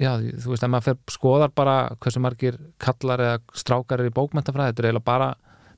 [0.02, 4.16] já, þú veist, ef maður fer skoðar bara hversu margir kallar eða strákar er í
[4.16, 5.30] bókmyndafræði, þetta er eiginlega bara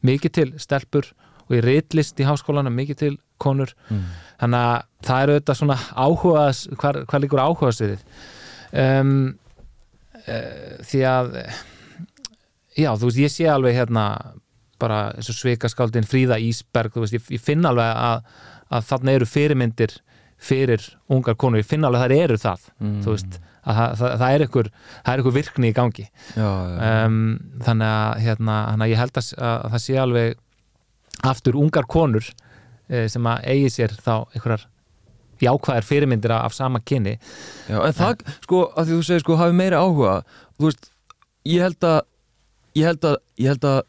[0.04, 1.10] mikið til stelpur
[1.44, 4.06] og í reitlist í háskólanum mikið til konur mm.
[4.40, 6.46] þannig að það eru þetta svona áhuga
[6.80, 8.06] hvað, líkur áhuga sviðið
[8.74, 9.14] um,
[10.24, 11.38] uh, því að
[12.78, 14.08] já, þú veist, ég sé alveg hérna
[14.82, 18.26] bara eins og sveikaskáldin Fríða Ísberg, þú veist, ég, ég finn alveg að,
[18.74, 19.98] að þarna eru fyrirmyndir
[20.44, 20.84] fyrir
[21.14, 23.02] ungar konur, ég finn alveg að það eru það, mm.
[23.06, 24.46] þú veist að það, það, það er
[25.22, 26.80] ykkur virkni í gangi já, já.
[27.06, 27.20] Um,
[27.64, 30.42] þannig að hérna, hana, ég held að, að það sé alveg
[31.24, 32.28] aftur ungar konur
[32.90, 34.68] eh, sem að eigi sér þá einhverjar
[35.44, 37.18] jákvæðar fyrirmyndir af sama kynni
[37.70, 40.18] Já, en það, en, sko, að því þú segir sko, hafi meira áhuga,
[40.58, 40.90] þú veist
[41.50, 42.02] ég held að
[42.78, 43.80] ég held að, ég held að,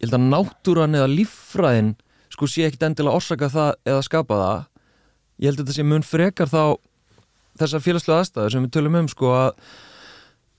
[0.00, 1.92] ég held að náttúran eða líffræðin,
[2.34, 4.64] sko, sé ekkit endilega orsaka það eða skapa það.
[5.36, 6.62] Ég held að þetta sé mun frekar þá
[7.60, 9.52] þessar félagslega aðstæður sem við tölum um, sko, að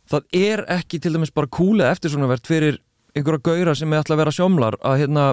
[0.07, 2.79] það er ekki til dæmis bara kúlega eftir svona verðt fyrir
[3.17, 5.25] einhverja gauðra sem er alltaf að vera sjómlar að hérna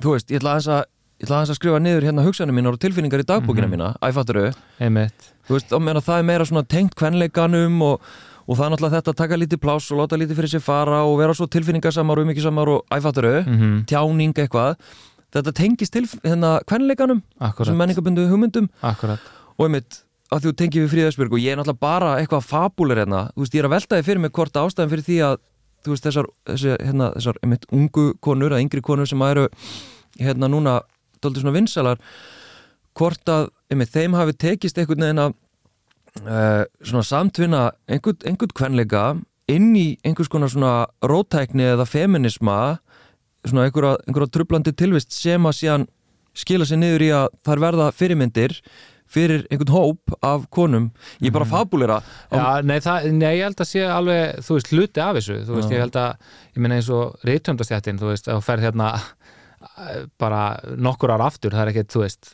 [0.00, 0.89] þú veist, ég ætla að þess að
[1.20, 3.76] ég ætla að skrifa niður hérna hugsanum mín og tilfinningar í dagbókina mm -hmm.
[3.76, 4.52] mína, æfatturu
[5.46, 8.00] þú veist, meina, það er meira svona tengt kvenleikanum og,
[8.46, 11.04] og það er náttúrulega þetta að taka lítið pláss og láta lítið fyrir sér fara
[11.04, 13.84] og vera svo tilfinningarsamar og umíkisamar og æfatturu, mm -hmm.
[13.86, 14.76] tjáning eitthvað.
[15.32, 17.22] Þetta tengist til hérna kvenleikanum
[17.64, 18.68] sem menningabundu hugmyndum.
[18.82, 19.20] Akkurat.
[19.58, 23.30] og einmitt að þú tengið við Fríðarsbyrg og ég er náttúrulega bara eitthvað fabúlir hérna,
[23.34, 25.36] þú veist, ég er að veltaði fyrir mig hvort ástæðan fyrir því að
[25.84, 29.48] þú veist, þessar, þessi, hérna, þessar einmitt ungu konur, að yngri konur sem eru
[30.20, 30.80] hérna núna
[31.22, 32.02] doldið svona vinsalar
[32.98, 35.34] hvort að með þeim hafi tekist einhvern veginn að
[36.26, 39.04] uh, svona samtvinna einhvern, einhvern kvenleika
[39.50, 40.74] inn í einhvers konar svona
[41.06, 42.60] rótækni eða feminisma
[43.46, 45.86] svona einhverja, einhverja trublandi tilvist sem að síðan
[46.36, 48.56] skila sér niður í að þær verða fyrirmyndir
[49.10, 51.50] fyrir einhvern hóp af konum ég bara mhm.
[51.50, 51.98] fabulera
[52.30, 55.56] Já, nei, það, nei, ég held að sé alveg, þú veist, hluti af þessu þú
[55.56, 55.74] veist, Já.
[55.74, 58.92] ég held að, ég minna eins og reytjöndastjættin, þú veist, að þú fer hérna
[60.20, 60.44] bara
[60.80, 62.30] nokkur ára aftur það er ekkert, þú veist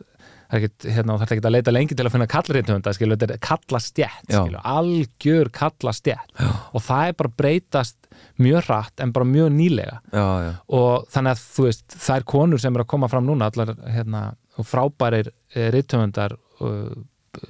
[0.46, 3.16] það er ekkert, hérna, það er ekkert að leita lengi til að finna kallrétthunda skilu,
[3.18, 8.10] þetta er kallastjætt skilu, algjör kallastjætt og það er bara breytast
[8.42, 9.98] mjög hratt en bara mjög nýlega.
[10.12, 10.52] Já, já.
[10.78, 13.74] og þannig að þú veist það er konur sem er að koma fram núna allar
[13.90, 14.22] hérna,
[14.62, 16.94] frábærir eh, ritthundar uh,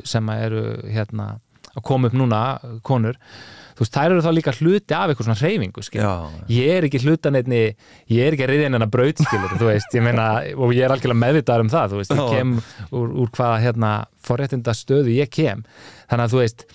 [0.04, 1.34] sem eru hérna,
[1.74, 2.42] að koma upp núna
[2.86, 3.20] konur
[3.76, 6.36] þú veist, þær eru þá líka hluti af eitthvað svona hreyfingu, skilur.
[6.52, 7.60] Ég er ekki hlutan einni,
[8.12, 10.94] ég er ekki að reyðja hennar braut, skilur, þú veist, ég meina, og ég er
[10.94, 12.54] algjörlega meðvitað um það, þú veist, ég kem
[12.90, 13.92] úr, úr hvaða, hérna,
[14.26, 15.66] forréttinda stöðu ég kem.
[16.08, 16.66] Þannig að, þú veist,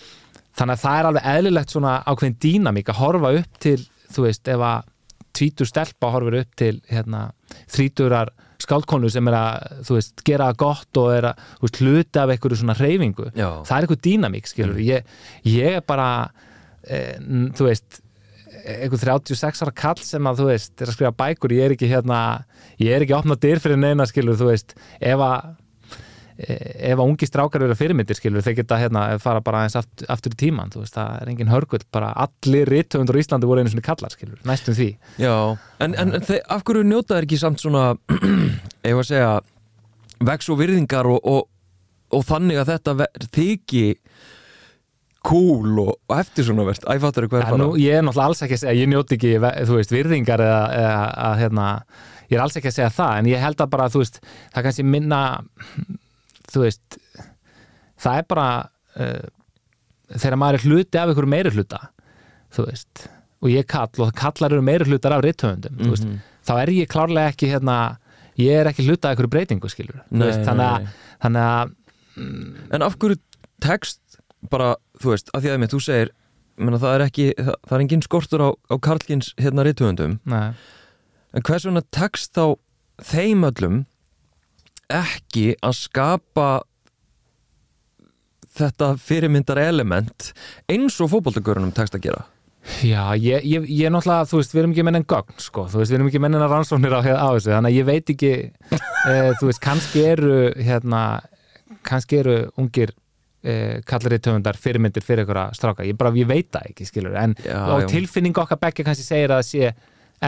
[0.59, 3.79] þannig að það er alveg eðlilegt svona ákveðin dýnamík að horfa upp til,
[4.11, 4.87] þú veist, ef að
[5.31, 7.29] tvítur stelpa horfur upp til, hérna,
[7.71, 12.21] þríturar skáldkonu sem er að, þú veist, gera gott og er að, þú veist, hluti
[12.21, 13.27] af einhverju svona hreyfingu.
[13.33, 13.47] Já.
[13.65, 14.77] Það er eitthvað dýnamík, skilur.
[14.77, 14.87] Mm.
[14.89, 15.13] Ég,
[15.49, 16.09] ég er bara
[16.87, 18.01] þú veist
[18.61, 21.89] einhver 36 ára kall sem að þú veist er að skrifa bækur, ég er ekki
[21.89, 22.19] hérna
[22.81, 25.53] ég er ekki að opna dyr fyrir neina skilur, þú veist ef að
[26.41, 30.33] ef að ungi strákar eru fyrirmyndir skilur þeir geta hérna fara bara eins aftur, aftur
[30.33, 33.85] í tíman veist, það er engin hörgull, bara allir rittöfundur í Íslandi voru einu svona
[33.85, 34.89] kallar skilur, næstum því.
[35.21, 35.35] Já,
[35.83, 37.91] en, en, þeir, af hverju njóta er ekki samt svona
[38.89, 39.31] ef að segja
[40.31, 41.47] vex og virðingar og, og,
[42.15, 43.85] og þannig að þetta þykji
[45.25, 48.57] cool og, og eftir svona verðt æfattur er hver fara Ég er náttúrulega alls ekki
[48.57, 49.33] að segja, ég njóti ekki
[49.69, 50.95] þú veist, virðingar eða, eða
[51.27, 51.67] að hérna,
[52.31, 54.19] ég er alls ekki að segja það en ég held að bara, þú veist,
[54.55, 55.21] það kannski minna
[56.51, 56.99] þú veist
[58.01, 58.47] það er bara
[58.97, 59.29] uh,
[60.17, 61.81] þegar maður er hluti af einhverju meiri hluta
[62.51, 63.07] þú veist,
[63.41, 66.17] og ég kall og kallar eru meiri hlutar af rittöfundum mm -hmm.
[66.47, 67.97] þá er ég klárlega ekki hérna
[68.37, 70.87] ég er ekki hluta af einhverju breytingu, skilur nei, veist, þannig að,
[71.21, 71.71] þannig að
[72.15, 73.17] mm, En af hverju
[73.61, 74.00] text
[74.49, 76.11] bara, þú veist, að því að með þú segir
[76.61, 81.45] menna, það er ekki, það, það er engin skortur á, á Karlkins hérna rittöfundum en
[81.47, 82.57] hvers vegna text þá
[83.11, 83.79] þeim öllum
[84.91, 86.49] ekki að skapa
[88.51, 90.31] þetta fyrirmyndar element
[90.71, 92.25] eins og fókbóltagörunum tekst að gera?
[92.85, 95.63] Já, ég, ég, ég er náttúrulega, þú veist, við erum ekki menn en gögn, sko,
[95.71, 97.87] þú veist, við erum ekki menn en að rannsóknir á, á þessu, þannig að ég
[97.87, 98.31] veit ekki
[99.09, 101.01] e, þú veist, kannski eru hérna,
[101.87, 102.93] kannski eru ungir
[103.43, 103.55] e,
[103.87, 107.57] kallari töfundar fyrirmyndir fyrir að stráka, ég bara, ég veit það ekki, skilur, en já,
[107.57, 109.71] á tilfinning okkar begge kannski segir að það sé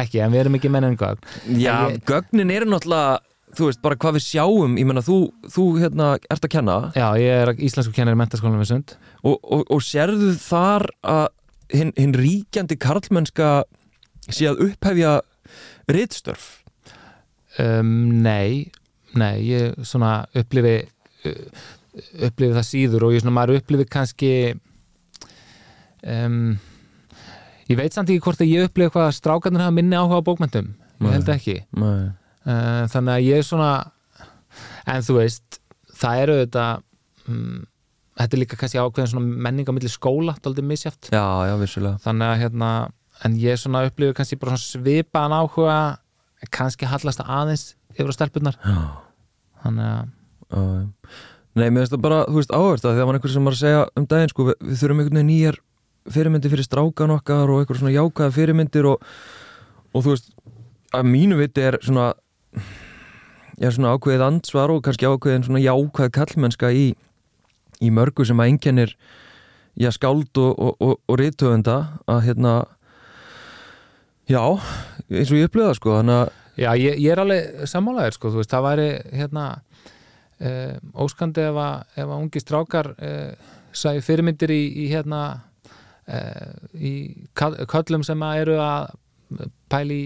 [0.04, 1.30] ekki, en við erum ekki menn en gögn.
[1.60, 3.22] Já, ég, gögnin eru náttúrulega
[3.54, 5.20] þú veist, bara hvað við sjáum ég menna, þú,
[5.54, 6.78] þú hérna, ert að kenna.
[6.98, 8.96] Já, ég er íslensku kennar í mentaskólanum við sund.
[9.22, 11.28] Og, og, og sérðu þar að
[11.74, 13.64] hinn hin ríkjandi karlmennska
[14.30, 15.18] sé að upphefja
[15.92, 16.64] rittstörf
[17.62, 18.72] um, Nei
[19.14, 20.80] Nei, ég svona upplifi
[21.94, 24.32] upplifi það síður og ég svona maður upplifi kannski
[26.04, 26.56] um,
[27.70, 30.72] ég veit samt ekki hvort að ég upplifi hvað strákarnir hafa minni áhuga á bókmyndum
[31.04, 31.58] ég held ekki.
[32.44, 33.70] Uh, þannig að ég er svona
[34.90, 35.60] en þú veist
[36.00, 36.66] það eru þetta
[37.30, 37.62] um,
[38.20, 41.26] þetta er líka kannski ákveðin svona menning á milli skóla, þetta er aldrei misjátt já,
[41.50, 42.02] já, vissulega.
[42.04, 42.72] Þannig að hérna,
[43.26, 45.78] en ég svona upplifið kannski bara svona svipaðan áhuga
[46.54, 48.58] kannski hallast aðeins yfir á stelpunar
[49.64, 51.22] þannig að uh,
[51.54, 53.62] Nei, mér finnst það bara, þú veist, áhverst að þegar mann einhver sem var að
[53.62, 55.60] segja um daginn, sko, við, við þurfum einhvern veginn nýjar
[56.14, 59.04] fyrirmyndir fyrir strákan okkar og einhver svona jákaða fyrirmyndir og,
[59.94, 60.32] og þú veist,
[60.94, 62.08] að mínu viti er svona
[63.62, 66.88] já, svona ákveðið ansvar og kannski ákveðin svona jákvæð kallmennska í,
[67.82, 68.96] í mörgu sem að enginnir
[69.78, 71.78] já, skáld og, og, og, riðtöfenda
[72.10, 72.56] að hérna
[74.30, 78.30] já, eins og ég upplöða sko, þannig að Já, ég, ég er alveg sammálaðir sko,
[78.30, 78.84] þú veist, það væri
[79.18, 79.44] hérna
[80.94, 83.32] óskandi ef að, ef að ungi strákar eh,
[83.74, 85.24] sæði fyrirmyndir í, í hérna
[86.06, 86.94] eh, í
[87.34, 88.94] köllum sem að eru að
[89.72, 90.04] pæli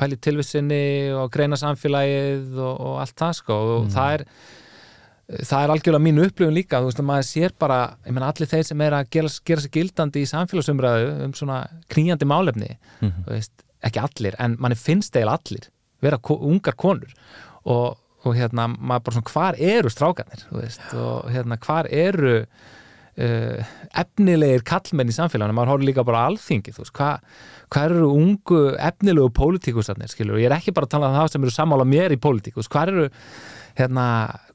[0.00, 3.94] pæli tilvissinni og greina samfélagið og, og allt það sko og mm.
[3.96, 4.26] það er
[5.46, 8.50] það er algjörlega mínu upplifun líka þú veist að maður sér bara, ég menna allir
[8.50, 11.60] þeir sem er að gera, gera sig gildandi í samfélagsumræðu um svona
[11.92, 13.26] knýjandi málefni mm -hmm.
[13.28, 15.68] veist, ekki allir, en manni finnst eða allir
[16.02, 17.12] vera ungar konur
[17.64, 23.70] og, og hérna maður bara svona hvar eru strákanir veist, og hérna hvar eru uh,
[24.02, 27.24] efnilegir kallmenn í samfélaginu, maður horfður líka bara alþingi, þú veist, hvað
[27.70, 31.32] hvað eru ungu efnilegu pólitíkusarnir, skilur, og ég er ekki bara að tala um það
[31.32, 33.08] sem eru samála mér í pólitíkus, hvað eru
[33.78, 34.04] hérna,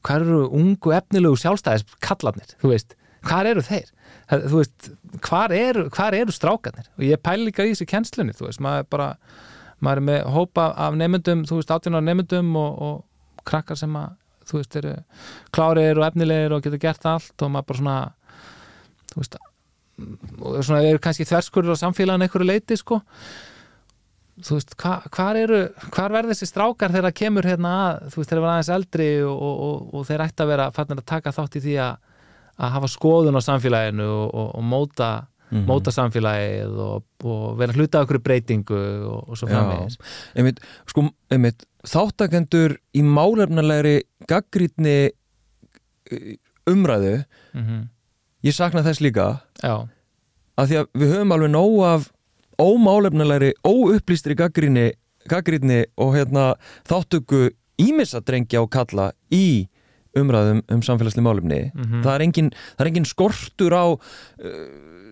[0.05, 2.97] hvað eru ungu efnilegu sjálfstæðiskallarnir, þú veist?
[3.25, 3.87] Hvað eru þeir,
[4.33, 4.89] þú veist
[5.25, 5.87] hvað eru,
[6.19, 6.89] eru strákarnir?
[6.99, 9.09] Og ég pæli líka í þessi kjenslunni, þú veist maður bara,
[9.79, 13.03] maður er með hópa af nefndum, þú veist, átjónar nefndum og, og
[13.47, 14.13] krakkar sem að
[14.45, 14.93] þú veist, eru
[15.55, 17.97] klárið og efnilegir og getur gert allt og maður bara svona
[19.11, 19.37] þú veist,
[20.41, 23.01] og svona eru kannski þverskurður á samfélaginu einhverju leiti sko.
[24.35, 25.61] Þú veist, hva, hvar eru
[25.95, 29.11] hvar verður þessi strákar þegar það kemur hérna að þú veist, þeir eru aðeins eldri
[29.23, 32.11] og, og, og, og þeir ætti að vera fannir að taka þátt í því að,
[32.59, 35.11] að hafa skoðun á samfélaginu og móta
[35.49, 35.67] mm -hmm.
[35.69, 36.77] móta samfélagið
[37.23, 39.97] og vera hluta okkur breytingu og svo framvegis.
[40.85, 43.97] Sko, einmitt þáttakendur í málefnilegri
[44.29, 46.37] gaggrítni eh,
[46.69, 47.83] umræðu mm -hmm
[48.45, 49.27] ég sakna þess líka
[49.63, 49.87] Já.
[50.59, 52.09] að því að við höfum alveg nóg af
[52.61, 56.53] ómálefnilegri, óupplýstri gaggrinni og hérna,
[56.87, 57.49] þáttöku
[57.81, 59.67] ímissadrengja og kalla í
[60.15, 62.03] umræðum um samfélagslega málefni mm -hmm.
[62.05, 63.99] það, er engin, það er engin skortur á uh,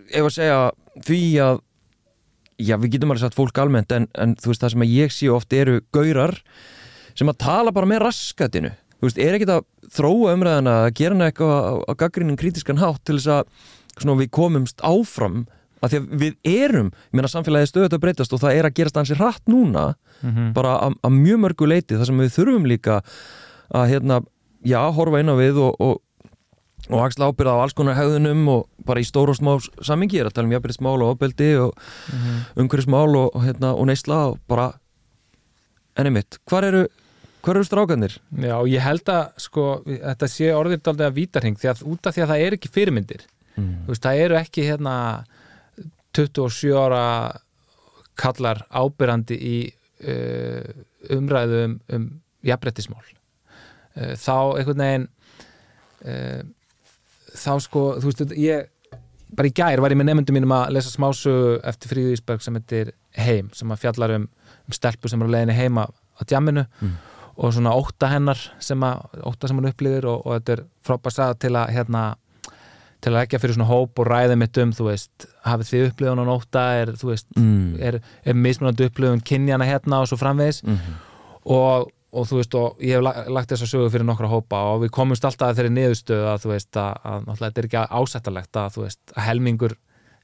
[0.07, 0.59] ef að segja
[1.03, 1.59] því að
[2.61, 5.29] já við getum alveg sagt fólk almennt en, en þú veist það sem ég sé
[5.33, 6.37] oft eru gaurar
[7.17, 8.73] sem að tala bara með raskatinu.
[8.97, 12.79] Þú veist, er ekkit að þróa umræðana að gera hana eitthvað á, á gaggrínin kritiskan
[12.81, 13.49] hátt til þess að
[13.97, 15.43] svona, við komumst áfram?
[15.83, 18.75] Að því að við erum, ég meina samfélagið stöðut að breytast og það er að
[18.77, 19.83] gerast ansið hratt núna
[20.21, 20.53] mm -hmm.
[20.55, 23.01] bara að mjög mörgu leiti þar sem við þurfum líka
[23.73, 24.21] að hérna,
[24.63, 25.99] já, horfa inn á við og, og,
[26.89, 29.53] og axla ábyrða á alls konar hegðunum og bara í stóru og smá
[29.86, 32.41] samingi er að tala um jafnbyrðismál og ofbeldi og mm -hmm.
[32.61, 34.73] umhverfismál og, hérna, og neysla og bara
[35.97, 36.88] enni mitt, hvar eru
[37.43, 38.17] hvar eru strákanir?
[38.39, 42.15] Já, ég held að sko, þetta sé orðið aldrei að vítarhing því að út af
[42.15, 43.25] því að það er ekki fyrirmyndir
[43.57, 43.73] mm.
[43.88, 45.25] veist, það eru ekki hérna
[46.15, 47.03] 27 ára
[48.15, 49.57] kallar ábyrrandi í
[50.07, 50.63] uh,
[51.09, 52.09] umræðu um, um
[52.45, 55.07] jafnbrettismál uh, þá einhvern veginn
[56.05, 56.43] uh,
[57.34, 58.69] þá sko þú veist, ég
[59.34, 61.34] bara í gær var ég með nefndum mínum að lesa smásu
[61.65, 64.27] eftir Fríði Ísberg sem heitir Heim sem að fjallar um,
[64.67, 66.91] um stelpu sem er á leginni heima á djamminu mm.
[67.41, 71.17] og svona óta hennar sem að, óta sem hann upplýðir og, og þetta er frábært
[71.17, 72.03] sagða til að hérna
[73.03, 75.89] til að ekki að fyrir svona hóp og ræða mitt um þú veist, hafið þið
[75.89, 77.65] upplifun á nóta er, þú veist, mm.
[77.84, 81.01] er, er mismunandi upplifun kynjana hérna og svo framvegis mm -hmm.
[81.57, 84.84] og og þú veist og ég hef lagt þess að sögu fyrir nokkra hópa og
[84.84, 88.59] við komumst alltaf þeirri niðurstöðu að þú veist að, að náttúrulega þetta er ekki ásættalegt
[88.61, 89.76] að þú veist að helmingur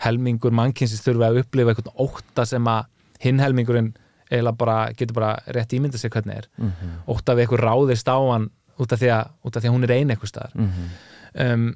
[0.06, 2.86] helmingur mannkynsins þurfi að upplifa eitthvað óta sem að
[3.24, 3.90] hinn helmingurinn
[4.30, 6.96] eða bara getur bara rétt ímynda sér hvernig er mm -hmm.
[7.08, 9.84] óta við eitthvað ráðist á hann út af því að, út af því að hún
[9.84, 11.54] er einn eitthvað staðar mm -hmm.
[11.54, 11.76] um,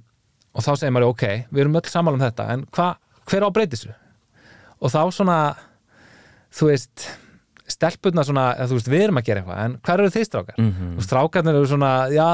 [0.54, 2.96] og þá segir maður ok, við erum öll saman um þetta en hva,
[3.26, 3.90] hver á breytisu?
[4.80, 5.56] og þá svona
[6.54, 7.10] þú veist
[7.70, 10.58] stelpurna svona, þú veist, við erum að gera eitthvað en hvað eru þið strákar?
[10.60, 10.96] Mm -hmm.
[10.98, 12.28] og strákarnir eru svona, já,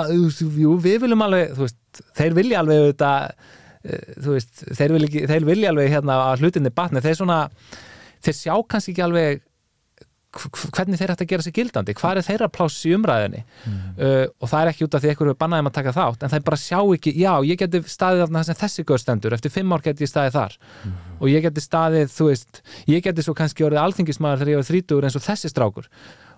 [0.64, 3.12] jú, við viljum alveg, þú veist, þeir vilja alveg þetta,
[3.84, 7.40] eh, þú veist þeir vilja, þeir vilja alveg hérna að hlutinni batni, þeir svona,
[8.26, 9.42] þeir sjá kannski ekki alveg
[10.30, 13.78] hvernig þeir ætti að gera sig gildandi, hvað er þeirra pláss í umræðinni mm.
[13.98, 16.26] uh, og það er ekki út af því einhverju er bannaðið um að taka þátt
[16.26, 19.54] en þeir bara sjá ekki, já, ég geti staðið af þess að þessi göðstendur, eftir
[19.56, 20.56] fimm ár geti ég staðið þar.
[20.86, 21.00] Mm.
[21.18, 22.62] og ég geti staðið, þú veist
[22.94, 25.90] ég geti svo kannski orðið alþingismæður þegar ég var þrítugur eins og þessi strákur.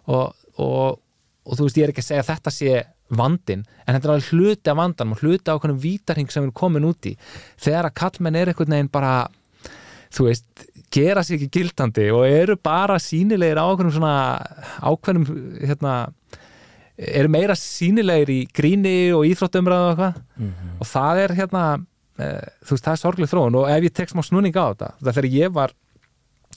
[0.08, 1.02] Og, og,
[1.44, 2.80] og þú veist, ég er ekki að segja að þetta sé
[3.12, 6.48] vandin, en þetta er alveg hluti af vandan og hluti af okkur vítarhing sem við
[6.48, 7.18] erum komin út í.
[7.60, 9.16] Þegar að kallmenn er einhvern veginn bara
[10.12, 10.48] þú veist,
[10.92, 14.16] gera sér ekki gildandi og eru bara sínilegir á okkur svona
[14.84, 15.28] ákveðnum
[15.62, 15.94] hérna,
[16.98, 20.74] eru meira sínilegir í gríni og íþróttumræðu og eitthvað mm -hmm.
[20.80, 21.64] og það er hérna
[22.18, 22.28] e,
[22.66, 25.26] þú veist, það er sorgleg þróun og ef ég tek smá snúning á þetta, þegar
[25.26, 25.74] ég var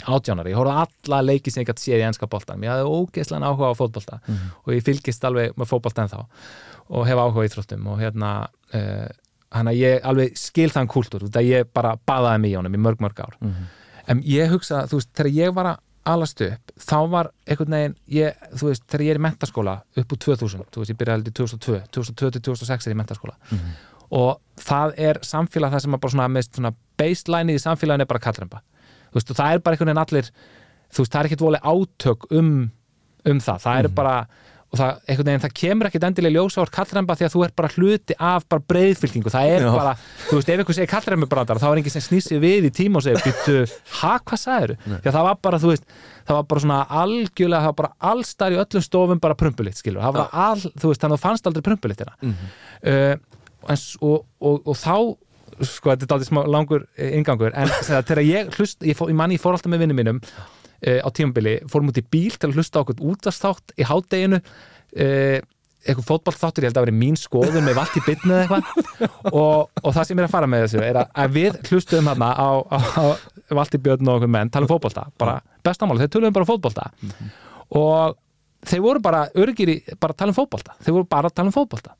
[0.03, 3.47] átjánari, ég horfði alla leiki sem ég gæti séð í ennska bóltan, ég hafði ógeðslega
[3.47, 4.51] áhuga á fótbólta mm -hmm.
[4.67, 6.27] og ég fylgist alveg með fótbólta en þá
[6.89, 9.09] og hef áhuga í íþróttum og hérna e,
[9.55, 12.79] hann að ég alveg skil þann kúltúr, þetta ég bara baðaði mig í honum í
[12.79, 15.83] mörg mörg ár mm -hmm en ég hugsa, þú veist, þegar ég var að
[16.15, 20.15] alast upp, þá var einhvern veginn ég, þú veist, þegar ég er í mentaskóla upp
[20.15, 23.79] úr 2000, þú veist, ég byrjaði aldrei 2002 2002-2006 er ég í mentaskóla mm -hmm.
[24.21, 28.13] og það er samfélag það sem er bara svona, með svona baseline í samfélagin er
[28.13, 28.61] bara kallremba,
[29.11, 30.31] þú veist, og það er bara einhvern veginn allir,
[30.93, 32.71] þú veist, það er ekkert volið átök um,
[33.25, 33.95] um það, það er mm -hmm.
[33.95, 34.27] bara
[34.75, 37.71] og það, veginn, það kemur ekkert endilega ljósa árt kallremba því að þú er bara
[37.75, 39.71] hluti af bara breyðfylkingu, það er Já.
[39.75, 42.99] bara þú veist, ef einhver segir kallrembubrandar, þá er enginn sem snýsir við í tíma
[42.99, 43.57] og segir, býttu,
[44.01, 44.43] ha, hvað
[45.05, 45.87] því að það var bara, þú veist,
[46.25, 50.03] það var bara svona algjörlega, það var bara allstar í öllum stofum bara prumpulitt, skilur,
[50.03, 52.49] það var all þú veist, þannig að þú fannst aldrei prumpulitt mm -hmm.
[52.91, 53.17] uh,
[54.01, 54.97] og, og, og þá
[55.63, 59.39] sko, þetta er aldrei smá langur ingangur, en þegar ég hlust, ég, fó, ég manni,
[59.39, 59.41] ég
[60.87, 65.41] uh, á tímabili, fórum út í bíl til að hlusta okkur útastátt í hádeginu uh,
[65.85, 69.01] eitthvað fótballþáttur, ég held að það veri mín skoðun með vald í bytnu eða eitthvað
[69.41, 72.31] og, og það sem ég er að fara með þessu er að við hlustuðum hérna
[72.33, 76.15] á, á, á vald í björn og okkur menn, tala um fótballta bara bestamáli, þeir
[76.15, 77.35] töluðum bara fótballta mm -hmm.
[77.83, 78.17] og
[78.65, 81.59] þeir voru bara örgir í, bara tala um fótballta þeir voru bara að tala um
[81.59, 81.97] fótballta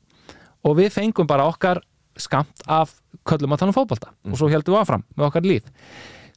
[0.65, 1.83] og við fengum bara okkar
[2.17, 2.95] skamt af
[3.27, 4.31] köllum að tala um fótballta mm -hmm.
[4.33, 5.63] og svo heldum við áfram með okkar líf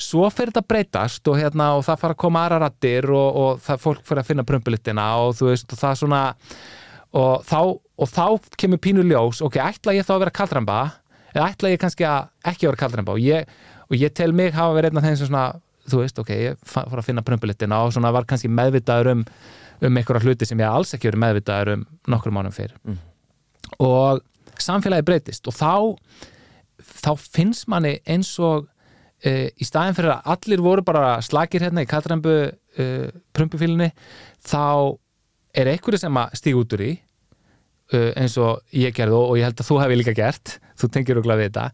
[0.02, 3.62] svo fyrir þetta breytast og, hérna, og það fara að koma aðra rattir og, og
[3.64, 6.22] það fólk fyrir að finna prömpulitina og þú veist og það svona
[7.18, 7.60] og þá,
[7.98, 8.24] og þá
[8.60, 10.80] kemur pínu ljós ok, ætla ég þá að vera kaldramba
[11.34, 13.48] eða ætla ég kannski að ekki vera kaldramba og ég,
[13.88, 15.46] og ég tel mig hafa verið einn af þeim sem svona,
[15.88, 19.26] þú veist, ok, ég fór að finna prömpulitina og svona var kannski meðvitaður um
[19.80, 22.98] um einhverja hluti sem ég alls ekki verið meðvitaður um nokkur mánum fyrir mm.
[23.84, 24.24] og
[24.58, 25.74] samfélagi breytist og þá
[26.78, 28.66] þá finnst manni eins og
[29.18, 33.88] Uh, í staðin fyrir að allir voru bara slagir hérna í Katrambu uh, eh, prumpufílinni
[34.46, 34.94] þá
[35.58, 39.48] er einhverju sem að stíg út úr í uh, eins og ég gerði og ég
[39.48, 41.66] held að þú hefði líka gert þú tengir og glæði þetta.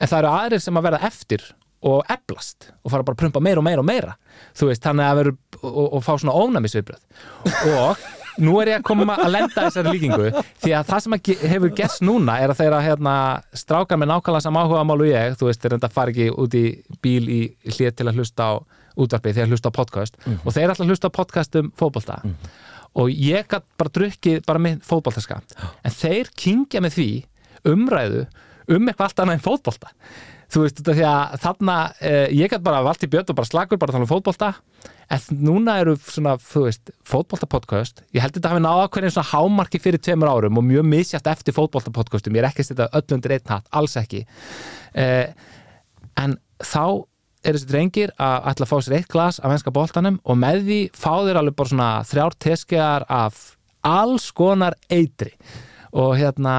[0.00, 1.46] En það eru aðrir sem að verða eftir
[1.86, 4.16] og eblast og fara bara að prumpa meira og meira og meira.
[4.58, 8.08] Þú veist, þannig að veru og, og fá svona ónæmisviðbröð og
[8.42, 10.30] nú er ég að koma að lenda þessari líkingu
[10.62, 11.16] því að það sem
[11.52, 13.14] hefur gæst núna er að þeirra hérna,
[13.56, 16.64] strákar með nákvæmlega sam áhuga málu ég, þú veist, þeir enda fari ekki út í
[17.04, 18.52] bíl í hlið til að hlusta á
[18.98, 20.40] útvarpið, þeir hlusta á podcast mm -hmm.
[20.44, 22.48] og þeir að hlusta á podcast um fókbalta mm -hmm.
[22.94, 25.40] og ég gætt bara drukkið bara með fótboltaska
[25.84, 27.10] en þeir kingja með því
[27.64, 28.26] umræðu
[28.68, 29.88] um eitthvað allt annað en fótbolta
[30.48, 33.50] þú veist þetta því að þarna eh, ég gætt bara valt í björn og bara
[33.50, 34.52] slagur bara að tala um fótbolta.
[35.08, 38.02] En núna eru svona, þú veist, fótboltapodcast.
[38.16, 41.56] Ég held þetta hafi náða hvernig svona hámarki fyrir tveimur árum og mjög misjæft eftir
[41.56, 44.24] fótboltapodcastum, ég er ekki að setja öll undir einn hatt, alls ekki.
[44.96, 45.30] Eh,
[46.20, 46.84] en þá
[47.46, 50.64] er þessi drengir að ætla að fá sér eitt glas af venska boltanum og með
[50.66, 53.42] því fá þeir alveg bara svona þrjár teskegar af
[53.86, 55.32] alls konar eitri.
[55.96, 56.56] Og hérna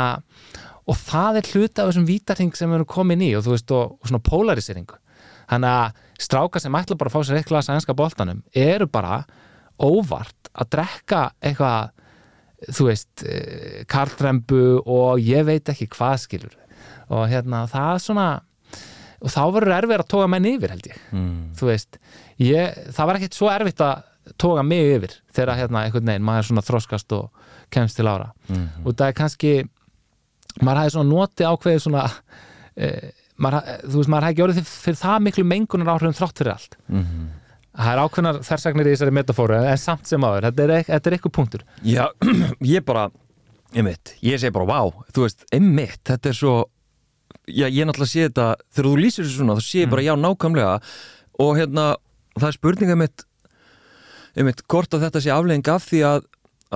[0.90, 3.76] og það er hluti af þessum vítarhing sem við erum komin í og þú veist
[3.76, 4.98] og, og svona polariseringu
[5.50, 8.90] þannig að stráka sem ætla bara að fá sér eitt glas af venska boltanum eru
[8.92, 9.24] bara
[9.80, 11.92] óvart að drekka eitthvað
[12.76, 13.24] þú veist,
[13.88, 16.56] kartrembu og ég veit ekki hvað skilur
[17.10, 18.28] og hérna það er svona
[19.20, 21.40] og þá verður erfið að toga menn yfir held ég mm.
[21.60, 22.00] þú veist,
[22.44, 24.06] ég, það var ekkert svo erfitt að
[24.40, 28.68] toga mig yfir þegar hérna einhvern veginn, maður svona þroskast og kemst til ára mm.
[28.84, 29.54] og það er kannski
[30.64, 32.05] maður hæði svona noti ákveðið svona
[32.76, 32.89] e,
[33.39, 36.78] maður, þú veist, maður hæði ekki orðið fyrir, það miklu mengunar áhrifum þrátt fyrir allt
[36.88, 37.30] mm.
[37.80, 41.36] það er ákveðnar þersagnir í þessari metafóru en samt sem áður, þetta er, er eitthvað
[41.39, 42.05] punktur Já,
[42.76, 43.07] ég bara
[43.76, 46.53] einmitt, ég segi bara, vá, þú veist einmitt, þetta er svo
[47.45, 49.93] já, ég náttúrulega sé þetta, þegar þú lýsir þessu svona þá sé ég mm.
[49.95, 50.76] bara já, nákvæmlega
[51.39, 51.86] og hérna,
[52.38, 53.26] það er spurninga mitt
[54.38, 56.26] einmitt, hvort að þetta sé aflegging af því að,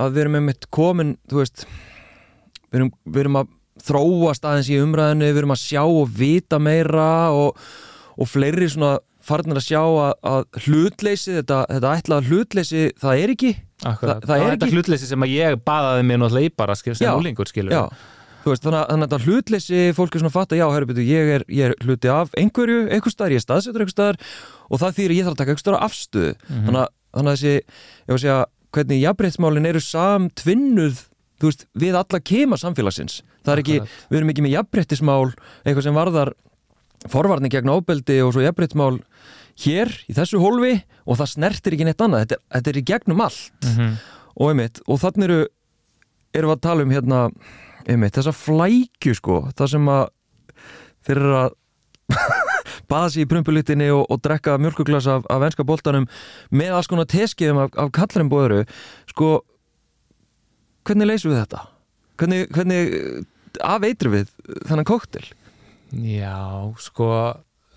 [0.00, 3.52] að við erum einmitt komin, þú veist við erum, við erum að
[3.84, 7.60] þróast aðeins í umræðinu, við erum að sjá og vita meira og,
[8.16, 13.32] og fleiri svona farnir að sjá að, að hlutleysi, þetta, þetta ætlaða hlutleysi, það er
[13.34, 13.52] ekki.
[13.84, 14.20] Akkurat.
[14.24, 14.74] það, það er ekki.
[14.74, 17.84] hlutleysi sem að ég baðaði mér náttúrulega í bara, skil, sem úlingur, skilur já.
[18.44, 21.06] Veist, þannig, að, þannig að þetta hlutleysi, fólk er svona að fatta já, herru, betur,
[21.08, 24.18] ég, er, ég er hluti af einhverju, einhver staðar, ég er staðsetur einhver staðar
[24.68, 26.34] og það þýr ég þarf að taka einhver staðar afstöðu.
[26.34, 26.66] Mm -hmm.
[26.66, 28.38] þannig, að, þannig að þessi, ég var að segja
[28.74, 31.00] hvernig jafnbreytsmálin eru samtvinnuð
[31.40, 33.22] þú veist, við alla kema samfélagsins.
[33.44, 33.78] Það er ekki,
[34.10, 35.32] við erum ekki með jafnbreytismál
[35.64, 36.34] eitthvað sem varðar
[37.12, 39.02] forvarni gegn ábeldi og svo jafnbreytismál
[39.64, 43.20] hér, í þessu hólfi og það snertir ekki neitt annað, þetta, þetta er í gegnum
[43.20, 43.52] allt.
[43.64, 43.92] Mm -hmm.
[44.34, 45.42] og einmitt, og þannig eru
[46.34, 47.20] erum við að tala um hérna
[47.84, 50.04] einmitt, þessa flækju sko það sem að
[51.04, 51.56] fyrir að
[52.90, 56.08] baða sér í prumpulitinni og, og drekka mjölkuglas af, af venska bóltanum
[56.52, 58.64] með alls konar teskiðum af, af kallarinnum bóðuru
[59.12, 59.30] sko
[60.84, 61.62] hvernig leysum við þetta?
[62.20, 62.92] Hvernig, hvernig
[63.64, 64.30] afeitru við
[64.68, 65.24] þannan koktel?
[65.94, 66.36] Já,
[66.82, 67.08] sko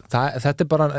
[0.09, 0.89] það, þetta er bara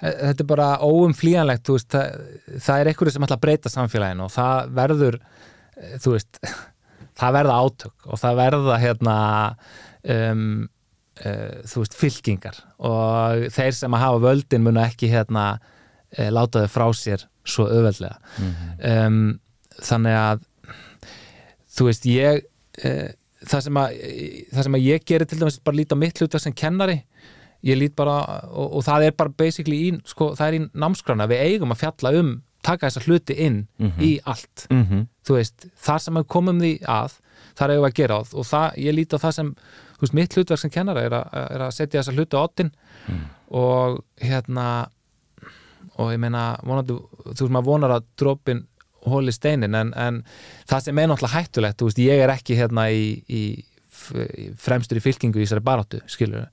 [0.00, 2.20] þetta er bara óumflíjanlegt veist, það,
[2.56, 5.18] það er einhverju sem ætla að breyta samfélaginu og það verður
[6.00, 6.40] þú veist
[7.20, 9.16] það verða átök og það verða hérna
[10.16, 10.46] um,
[11.24, 16.64] uh, þú veist fylkingar og þeir sem að hafa völdin munu ekki hérna uh, láta
[16.64, 19.06] þau frá sér svo öðveldlega mm -hmm.
[19.06, 19.40] um,
[19.80, 20.46] þannig að
[21.76, 22.44] þú veist ég
[22.84, 23.08] uh,
[23.46, 23.98] það, sem að,
[24.52, 27.00] það sem að ég gerir til dæmis bara líta mitt hluta sem kennari
[27.66, 31.28] ég lít bara og, og það er bara basically í, sko, það er í námskrana
[31.30, 34.04] við eigum að fjalla um taka þessa hluti inn mm -hmm.
[34.04, 35.06] í allt mm -hmm.
[35.26, 37.20] þú veist, þar sem við komum því að
[37.56, 39.54] þar hefur við að gera á og það, ég líti á það sem,
[39.96, 42.70] þú veist, mitt hlutverk sem kennara er, er að setja þessa hluti á ottin
[43.08, 43.24] mm.
[43.50, 44.90] og hérna
[45.96, 48.66] og ég meina, vonandi, þú veist, maður vonar að drópin
[49.08, 50.22] hóli steinin en, en
[50.68, 53.42] það sem er náttúrulega hættulegt, veist, ég er ekki hérna í, í
[54.60, 56.48] fremstur í fylkingu í þessari baróttu, skilur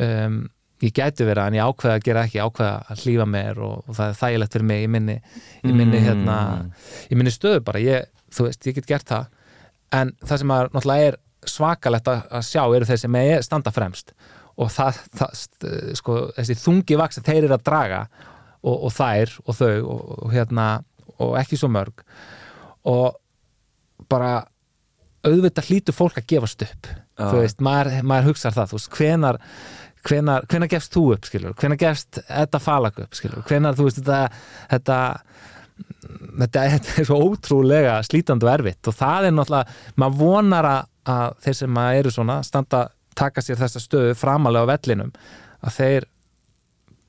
[0.00, 0.42] um
[0.80, 3.96] ég gæti vera en ég ákveða að gera ekki ákveða að hlýfa mér og, og
[3.98, 5.16] það er þægilegt fyrir mig í minni,
[5.60, 6.06] í minni, mm.
[6.06, 6.36] hérna,
[7.10, 7.82] í minni stöðu bara.
[7.84, 9.28] Ég, þú veist, ég get gert það.
[10.00, 11.18] En það sem að náttúrulega er
[11.50, 14.14] svakalegt að, sjá eru þeir sem er standa fremst.
[14.60, 15.44] Og það, það
[16.00, 18.00] sko, þessi þungi vaks þeir eru að draga
[18.60, 20.66] og, og þær og þau og, og hérna
[21.20, 22.04] og ekki svo mörg.
[22.88, 23.18] Og
[24.10, 24.40] bara
[25.26, 26.88] auðvitað hlýtur fólk að gefast upp.
[27.20, 27.28] Ah.
[27.28, 29.38] þú veist, maður, maður hugsaður það, þú veist, hvenar
[30.06, 34.00] hvenar, hvenar gefst þú upp skilur, hvenar gefst þetta falag upp skilur, hvenar þú veist
[34.00, 34.20] þetta
[34.70, 34.98] þetta,
[36.40, 38.80] þetta, þetta er svo ótrúlega slítandi og erfitt.
[38.88, 42.86] Og það er náttúrulega, maður vonar að, að þeir sem eru svona standa,
[43.20, 45.12] taka sér þessa stöðu framalega á vellinum
[45.60, 46.08] að þeir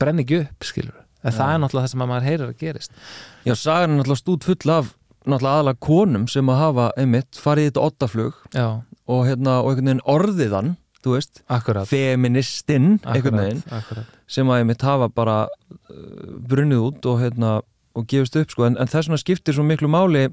[0.02, 2.92] brenni ekki upp skilur, en það er náttúrulega það sem maður heyrir að gerist
[3.46, 4.92] Já, sagan er náttúrulega stút full af
[5.22, 9.90] náttúrulega aðalega konum sem að hafa einmitt farið í þetta ottaflug og, hérna, og einhvern
[9.92, 11.88] veginn orðiðan þú veist, akkurat.
[11.90, 14.18] feministinn einhvern veginn, akkurat.
[14.30, 17.56] sem að ég mitt hafa bara uh, brunnið út og, hérna,
[17.98, 18.66] og gefist upp sko.
[18.68, 20.28] en, en þess vegna skiptir svo miklu máli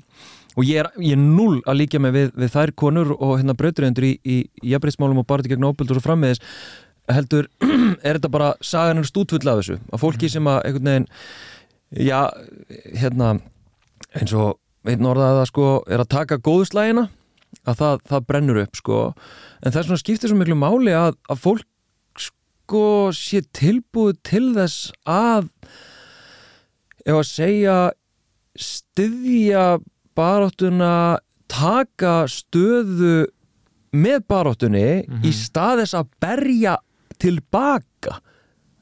[0.58, 3.58] og ég er, ég er null að líka með við, við þær konur og hérna
[3.58, 4.38] breyturöndur í, í,
[4.74, 6.42] jafnbreytsmálum og bara til gegn óböldur og frammiðis
[7.10, 7.48] heldur,
[8.06, 10.34] er þetta bara sagan er stútfull af þessu, að fólki mm.
[10.36, 11.08] sem að einhvern veginn
[12.10, 12.20] já,
[12.98, 13.30] hérna
[14.18, 17.10] eins og einn orðað að sko er að taka góðuslægina
[17.66, 21.18] að það, það brennur upp sko en það er svona skiptir svo miklu máli að,
[21.30, 22.84] að fólk sko
[23.16, 25.50] sé tilbúið til þess að
[27.06, 27.78] ef að segja
[28.60, 29.66] styðja
[30.18, 33.30] baráttuna taka stöðu
[33.96, 35.26] með baróttunni mm -hmm.
[35.26, 36.78] í staðis að berja
[37.22, 38.20] tilbaka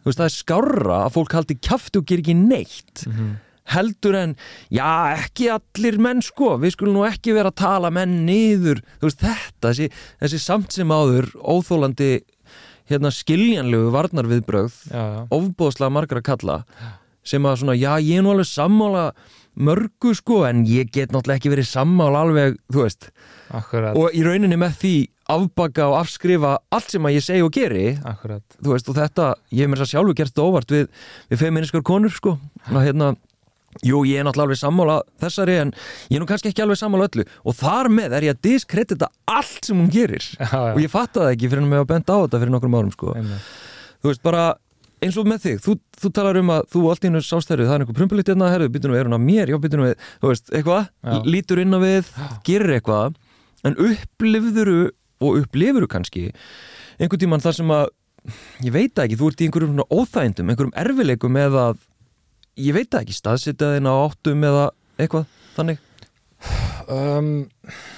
[0.07, 3.33] þú veist það er skarra að fólk haldi kæftu og ger ekki neitt mm -hmm.
[3.73, 4.35] heldur en
[4.71, 6.57] já ekki allir menn sko.
[6.57, 8.79] Við skulum nú ekki vera að tala menn niður.
[8.99, 12.21] Þú veist þetta þessi, þessi samt sem áður óþólandi
[12.87, 14.73] hérna skiljanlegu varnarviðbröð
[15.29, 16.63] ofbóðslega margar að kalla
[17.27, 19.11] sem að svona já ég er nú alveg sammála
[19.57, 23.09] mörgu sko en ég get náttúrulega ekki verið sammál alveg, þú veist.
[23.49, 23.95] Akkurat.
[23.95, 24.95] og í rauninni með því
[25.31, 27.85] afbaka og afskrifa allt sem að ég segi og geri.
[28.07, 28.43] Akkurat.
[28.63, 30.85] þú veist og þetta, ég hef mér þess að sjálfu gert þetta óvart við,
[31.31, 32.37] við feministkar konur sko.
[32.71, 33.13] Og hérna,
[33.85, 35.73] jú ég er náttúrulega alveg sammála þessari en
[36.09, 37.27] ég er nú kannski ekki alveg sammála öllu.
[37.43, 40.23] Og þar með er ég að diskredita allt sem hún gerir.
[40.39, 40.71] Já, já.
[40.73, 42.95] og ég fatta það ekki fyrir að mér að benda á þetta fyrir nokkrum árum
[42.95, 43.17] sko.
[43.17, 43.51] Einnig.
[44.01, 44.47] þú veist bara
[45.03, 47.75] eins og með þig, þú, þú talar um að þú allt í hennu sástæru, það
[47.75, 50.05] er einhver prumpulit hérna, herru, byttu nú er hún að mér, já, byttu nú við,
[50.23, 50.87] þú veist, eitthvað,
[51.27, 52.09] lítur inn á við,
[52.47, 53.19] gerir eitthvað,
[53.67, 54.79] en upplifðuru
[55.23, 56.29] og upplifuru kannski
[56.97, 57.91] einhvern tíman þar sem að,
[58.65, 61.67] ég veit ekki, þú ert í einhverjum óþægindum, einhverjum erfileikum eða,
[62.61, 64.65] ég veit ekki, staðsitaðin á áttum eða
[64.97, 65.81] eitthvað, þannig,
[66.89, 67.31] um,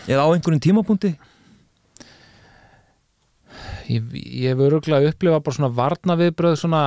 [0.08, 1.16] eða á einhverjum tímapunkti.
[3.90, 6.84] ég, ég hef öruglega upplifað bara svona varna viðbröð svona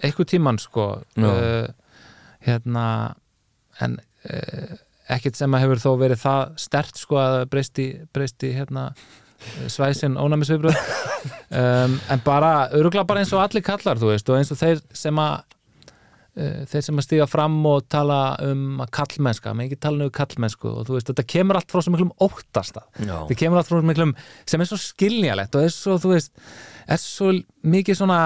[0.00, 0.86] eitthvað tíman sko.
[1.20, 1.70] Uh,
[2.44, 2.84] hérna
[3.84, 4.78] en uh,
[5.10, 8.90] ekkert sem að hefur þó verið það stert sko að breysti, breysti hérna
[9.70, 14.52] svæsin ónæmisviðbröð um, en bara öruglega bara eins og allir kallar þú veist og eins
[14.54, 15.40] og þeir sem að
[16.38, 20.14] uh, þeir sem að stíga fram og tala um að kallmennska, maður ekki tala um
[20.20, 23.78] kallmennsku og þú veist, þetta kemur allt frá svo miklum óttasta, þetta kemur allt frá
[23.78, 26.34] svo miklum sem er svo skilnjalegt og er svo, þú veist,
[26.90, 27.34] er svo
[27.76, 28.20] mikið svona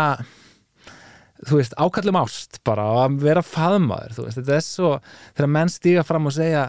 [1.44, 4.92] þú veist, ákallum ást bara að vera faðmaður, þú veist, þetta er svo
[5.34, 6.68] þegar menn stíga fram og segja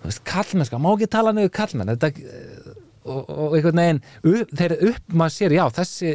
[0.00, 2.67] þú veist, kallmennska, má ekki tala niður kallmenn þetta
[3.08, 4.02] og, og einhvern veginn,
[4.56, 6.12] þeir upp, maður sér já, þessi,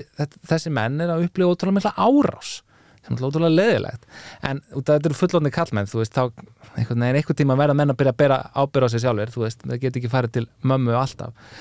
[0.49, 2.59] þessi menn er að upplifa ótrúlega mikla árás
[3.03, 4.05] sem er ótrúlega leðilegt
[4.47, 6.29] en þetta eru fullóðni kallmenn þú veist, þá
[6.77, 9.43] einhvern veginn einhvern tíma verða menn að byrja að bera ábyrja á sig sjálfur þú
[9.43, 11.57] veist, það get ekki farið til mömmu alltaf.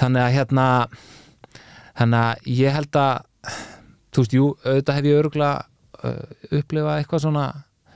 [0.00, 0.66] Þannig að hérna
[1.98, 3.54] þannig að ég held að
[4.14, 5.64] þú veist, jú, auðvitað hef ég öruglega
[6.04, 7.46] uh, upplifað eitthvað svona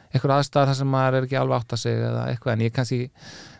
[0.08, 2.74] eitthvað aðstæðar þar sem maður er ekki alveg átt að segja eða eitthvað, en ég
[2.74, 3.00] kannski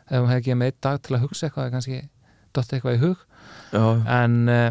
[0.09, 1.99] ef maður hef ekki með einn dag til að hugsa eitthvað kannski
[2.59, 3.25] dott eitthvað í hug.
[3.69, 3.85] Já.
[4.23, 4.71] en uh,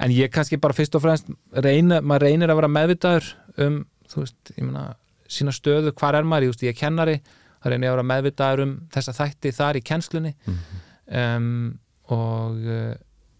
[0.00, 4.22] en ég kannski bara fyrst og fremst reyna, maður reynir að vera meðvitaður um, þú
[4.24, 4.84] veist, ég meina
[5.30, 7.18] sína stöðu, hvar er maður, ég veist, ég er kennari
[7.64, 10.32] það reynir að vera meðvitaður um þessa þætti þar í kennslunni.
[10.44, 10.86] Mm -hmm.
[11.20, 11.78] um,
[12.14, 12.94] og uh,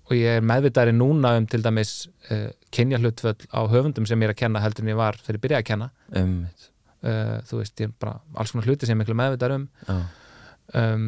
[0.05, 1.93] og ég er meðvitaðri núna um til dæmis
[2.29, 5.39] uh, kynja hlutvöld á höfundum sem ég er að kenna heldur en ég var þegar
[5.39, 5.91] ég byrjaði að kenna.
[6.21, 6.35] Um,
[7.05, 9.69] uh, þú veist, ég er bara alls konar hluti sem ég er meðvitaður um.
[10.75, 11.07] Um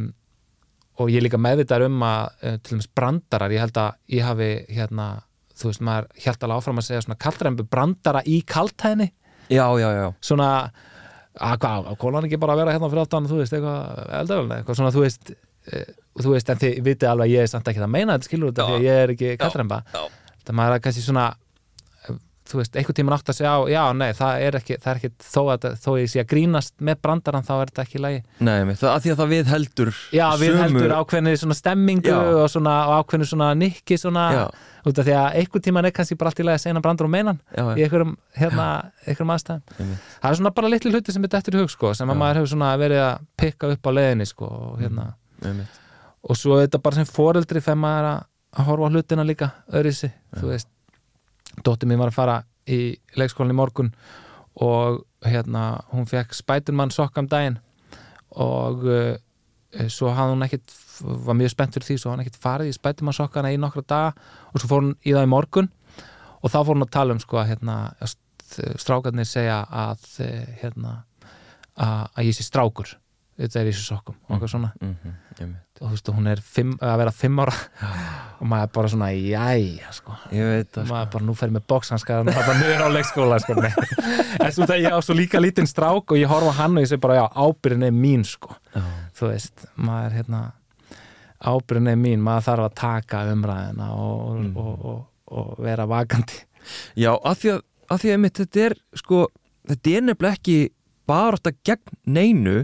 [0.97, 4.51] og ég er líka meðvitaður um að til dæmis brandarar, ég held að ég hafi
[4.72, 5.09] hérna
[5.57, 9.09] þú veist, maður hjælt alveg áfram að segja svona kaldræmbu brandara í kaldhæðinni.
[9.53, 10.07] Já, já, já.
[10.24, 10.51] Svona,
[11.47, 14.78] að hvað, kólan ekki bara að vera hérna fyrir áttan, þú veist, eitthvað eldavölna, eitthvað
[14.80, 15.82] svona, þú veist e,
[16.20, 18.53] þú veist, en þið vitið alveg að ég er samt ekki að meina þetta, skilur
[18.53, 19.80] þetta, því að ég er ekki kaldræmba.
[20.47, 21.26] Það maður er kannski svona
[22.47, 25.01] þú veist, einhvern tíma nátt að segja á, já, nei, það er ekki, það er
[25.01, 28.22] ekki þó að þó ég sé að grínast með brandaran, þá er þetta ekki lægi.
[28.47, 30.62] Nei, það er því að það við heldur Já, við sömu...
[30.62, 32.20] heldur ákveðni svona stemmingu já.
[32.42, 34.44] og svona ákveðni svona nikki svona, já.
[34.86, 37.09] út af því að einhvern tíma er kannski bara allt í lagi að segja brandar
[37.09, 38.68] og meinan í einhverjum, hérna,
[39.07, 39.97] einhverjum aðstæðum.
[40.20, 42.42] Það er svona bara litli hluti sem er dættur í hug, sko, sem að maður
[42.42, 45.11] hefur svona verið að pikka upp á leðinni, sko, og hérna
[46.26, 48.09] og svo er þetta bara sem foreldri þegar maður er
[48.57, 50.70] að horfa hlutina líka öðrisi, þú veist
[51.64, 52.36] dóttir mín var að fara
[52.66, 53.92] í leikskólinni morgun
[54.62, 57.61] og hérna hún fekk Spiderman sokk am daginn
[58.36, 59.14] og uh,
[59.92, 60.76] svo hafði hún ekkert
[61.26, 63.84] var mjög spennt fyrir því, svo hafði hún ekkert farið í Spiderman sokkana í nokkra
[63.86, 64.12] daga
[64.52, 65.72] og svo fór hún í það í morgun
[66.40, 67.76] og þá fór hún að tala um sko að hérna,
[68.80, 70.07] strákarnir segja að
[70.62, 70.94] hérna
[71.76, 72.96] að, að ég sé strákur
[73.37, 76.41] þetta er í þessu sokkum og eitthvað svona mm -hmm, og þú veist, hún er
[76.41, 77.55] fimm, að vera fimm ára
[78.41, 80.16] og maður er bara svona, jæja sko.
[80.32, 83.55] maður er bara, nú fer ég með bóksanskar og það er mjög á leikskóla sko.
[84.45, 86.89] en svo það ég á svo líka lítinn strák og ég horfa hann og ég
[86.89, 88.82] segi bara, já, ábyrðin er mín sko, já.
[89.12, 90.43] þú veist maður, hérna
[91.41, 94.57] ábyrðin er mín, maður þarf að taka umræðina og, mm.
[94.57, 96.45] og, og, og vera vakandi
[96.99, 97.61] Já, af því að,
[97.93, 99.20] að því að mitt, þetta er sko,
[99.70, 100.59] þetta er nefnilega ekki
[101.07, 102.57] bara átt að gegn neinu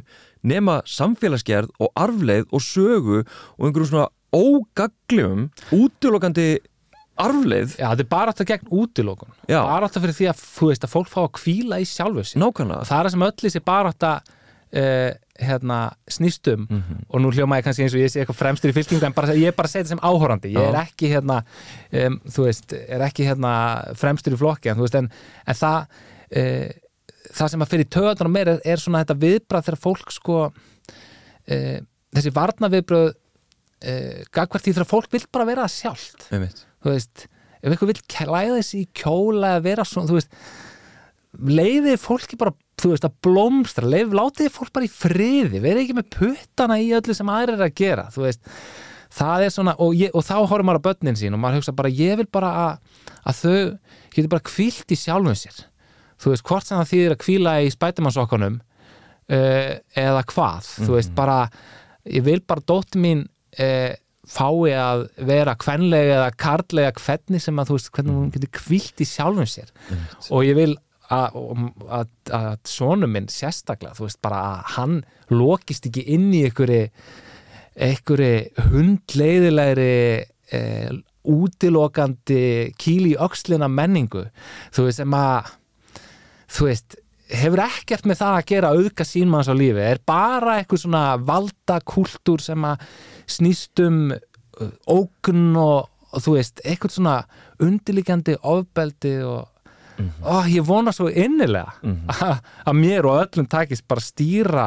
[0.42, 6.50] nema samfélagsgerð og arfleið og sögu og einhverjum svona ógaglum útilokandi
[7.22, 9.34] arfleið Já, þetta er bara alltaf gegn útilokun.
[9.48, 12.40] Bara alltaf fyrir því að, þú veist, að fólk fá að kvíla í sjálfu sig
[12.40, 12.86] nákvæmlega.
[12.88, 14.32] Það er það sem öll þessi bara alltaf
[14.72, 15.10] uh,
[15.42, 15.78] hérna,
[16.08, 16.98] snýstum Mhm.
[17.10, 19.34] og nú hljóma ég kannski eins og ég sé eitthvað fremstur í fylkingu en bara,
[19.36, 20.52] ég er bara að segja þetta sem áhorandi.
[20.56, 21.42] Ég er ekki hérna
[21.92, 23.52] um, veist, er ekki hérna
[23.98, 25.10] fremstur í flokki en, veist, en,
[25.46, 25.84] en það
[26.32, 26.68] uh,
[27.32, 30.38] það sem að fyrir töðan og meira er, er svona þetta viðbrað þegar fólk sko
[30.48, 31.78] uh,
[32.12, 36.28] þessi varnaviðbröð uh, gagvart því þegar fólk vil bara vera það sjálft.
[36.82, 37.24] Þú veist,
[37.62, 40.36] ef eitthvað vil klæða þessi í kjóla eða vera svona, þú veist
[41.32, 45.96] leiðið fólki bara, þú veist, að blómstra leið, látið fólk bara í friði verið ekki
[45.96, 48.42] með puttana í öllu sem aðrir er að gera þú veist,
[49.16, 51.76] það er svona og, ég, og þá horfum maður á börnin sín og maður hugsa
[51.76, 53.56] bara, ég vil bara að, að þau
[54.12, 55.62] getur bara kvílt í sjálfum sér
[56.22, 59.72] þú veist, hvort sem það þýðir að kvíla í spætumannsokkanum uh,
[60.04, 61.40] eða hvað, þú veist, bara
[62.08, 63.92] ég vil bara dóttir mín uh,
[64.32, 69.02] fái að vera kvenlega eða karlega hvernig sem að þú veist, hvernig hún getur kvílt
[69.02, 69.72] í sjálfum sér.
[70.30, 70.72] Og ég vil
[71.12, 74.98] að, að sonum minn sérstaklega, þú veist, bara að hann
[75.32, 76.84] lokist ekki inn í einhverju
[77.72, 79.94] einhverju hundleiðilegri
[80.52, 80.92] eh,
[81.22, 82.44] útilokandi
[82.80, 84.26] kýli í öxlina menningu.
[84.74, 85.52] Þú veist, sem að
[86.52, 86.98] þú veist,
[87.32, 91.78] hefur ekkert með það að gera auðga sínmanns á lífi, er bara eitthvað svona valda
[91.88, 92.84] kultúr sem að
[93.30, 97.16] snýst um uh, ógn og, og þú veist, eitthvað svona
[97.62, 99.48] undirlíkjandi ofbeldi og
[100.24, 101.76] ó, ég vona svo innilega
[102.18, 104.66] að, að mér og öllum takist bara stýra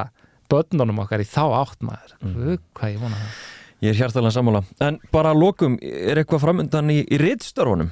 [0.51, 2.65] börnunum okkar í þá átt maður mm.
[2.77, 3.43] hvað ég vona það
[3.83, 4.61] Ég er hjartalega sammála.
[4.81, 7.89] En bara að lokum, er eitthvað framöndan í, í rittstörfunum?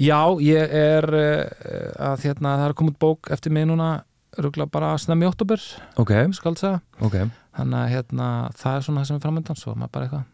[0.00, 3.90] Já, ég er uh, að hérna, það er komið bók eftir mig núna
[4.34, 5.62] rúglega bara snemmi oktober
[6.02, 7.20] Ok, skaldsa, ok.
[7.54, 10.24] þannig að hérna, það er svona það sem er framöndan, svo maður bara eitthvað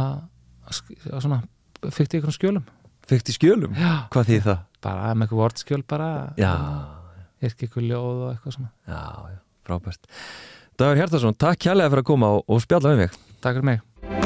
[0.00, 1.42] að, svona
[1.92, 2.64] fyrti ykkur skjölum
[3.04, 3.74] Fyrkt í skjölum?
[3.76, 4.06] Já.
[4.14, 4.62] Hvað þýð það?
[4.84, 6.10] bara með eitthvað vortskjöl bara
[6.40, 6.52] Já,
[7.44, 9.00] yrki ykkur ljóð og eitthvað svona já,
[9.34, 10.12] já, frábært.
[10.80, 13.18] Dagur Hjartarsson, takk kærlega fyrir að koma og, og spjalla með mig.
[13.44, 14.23] Takk fyrir mig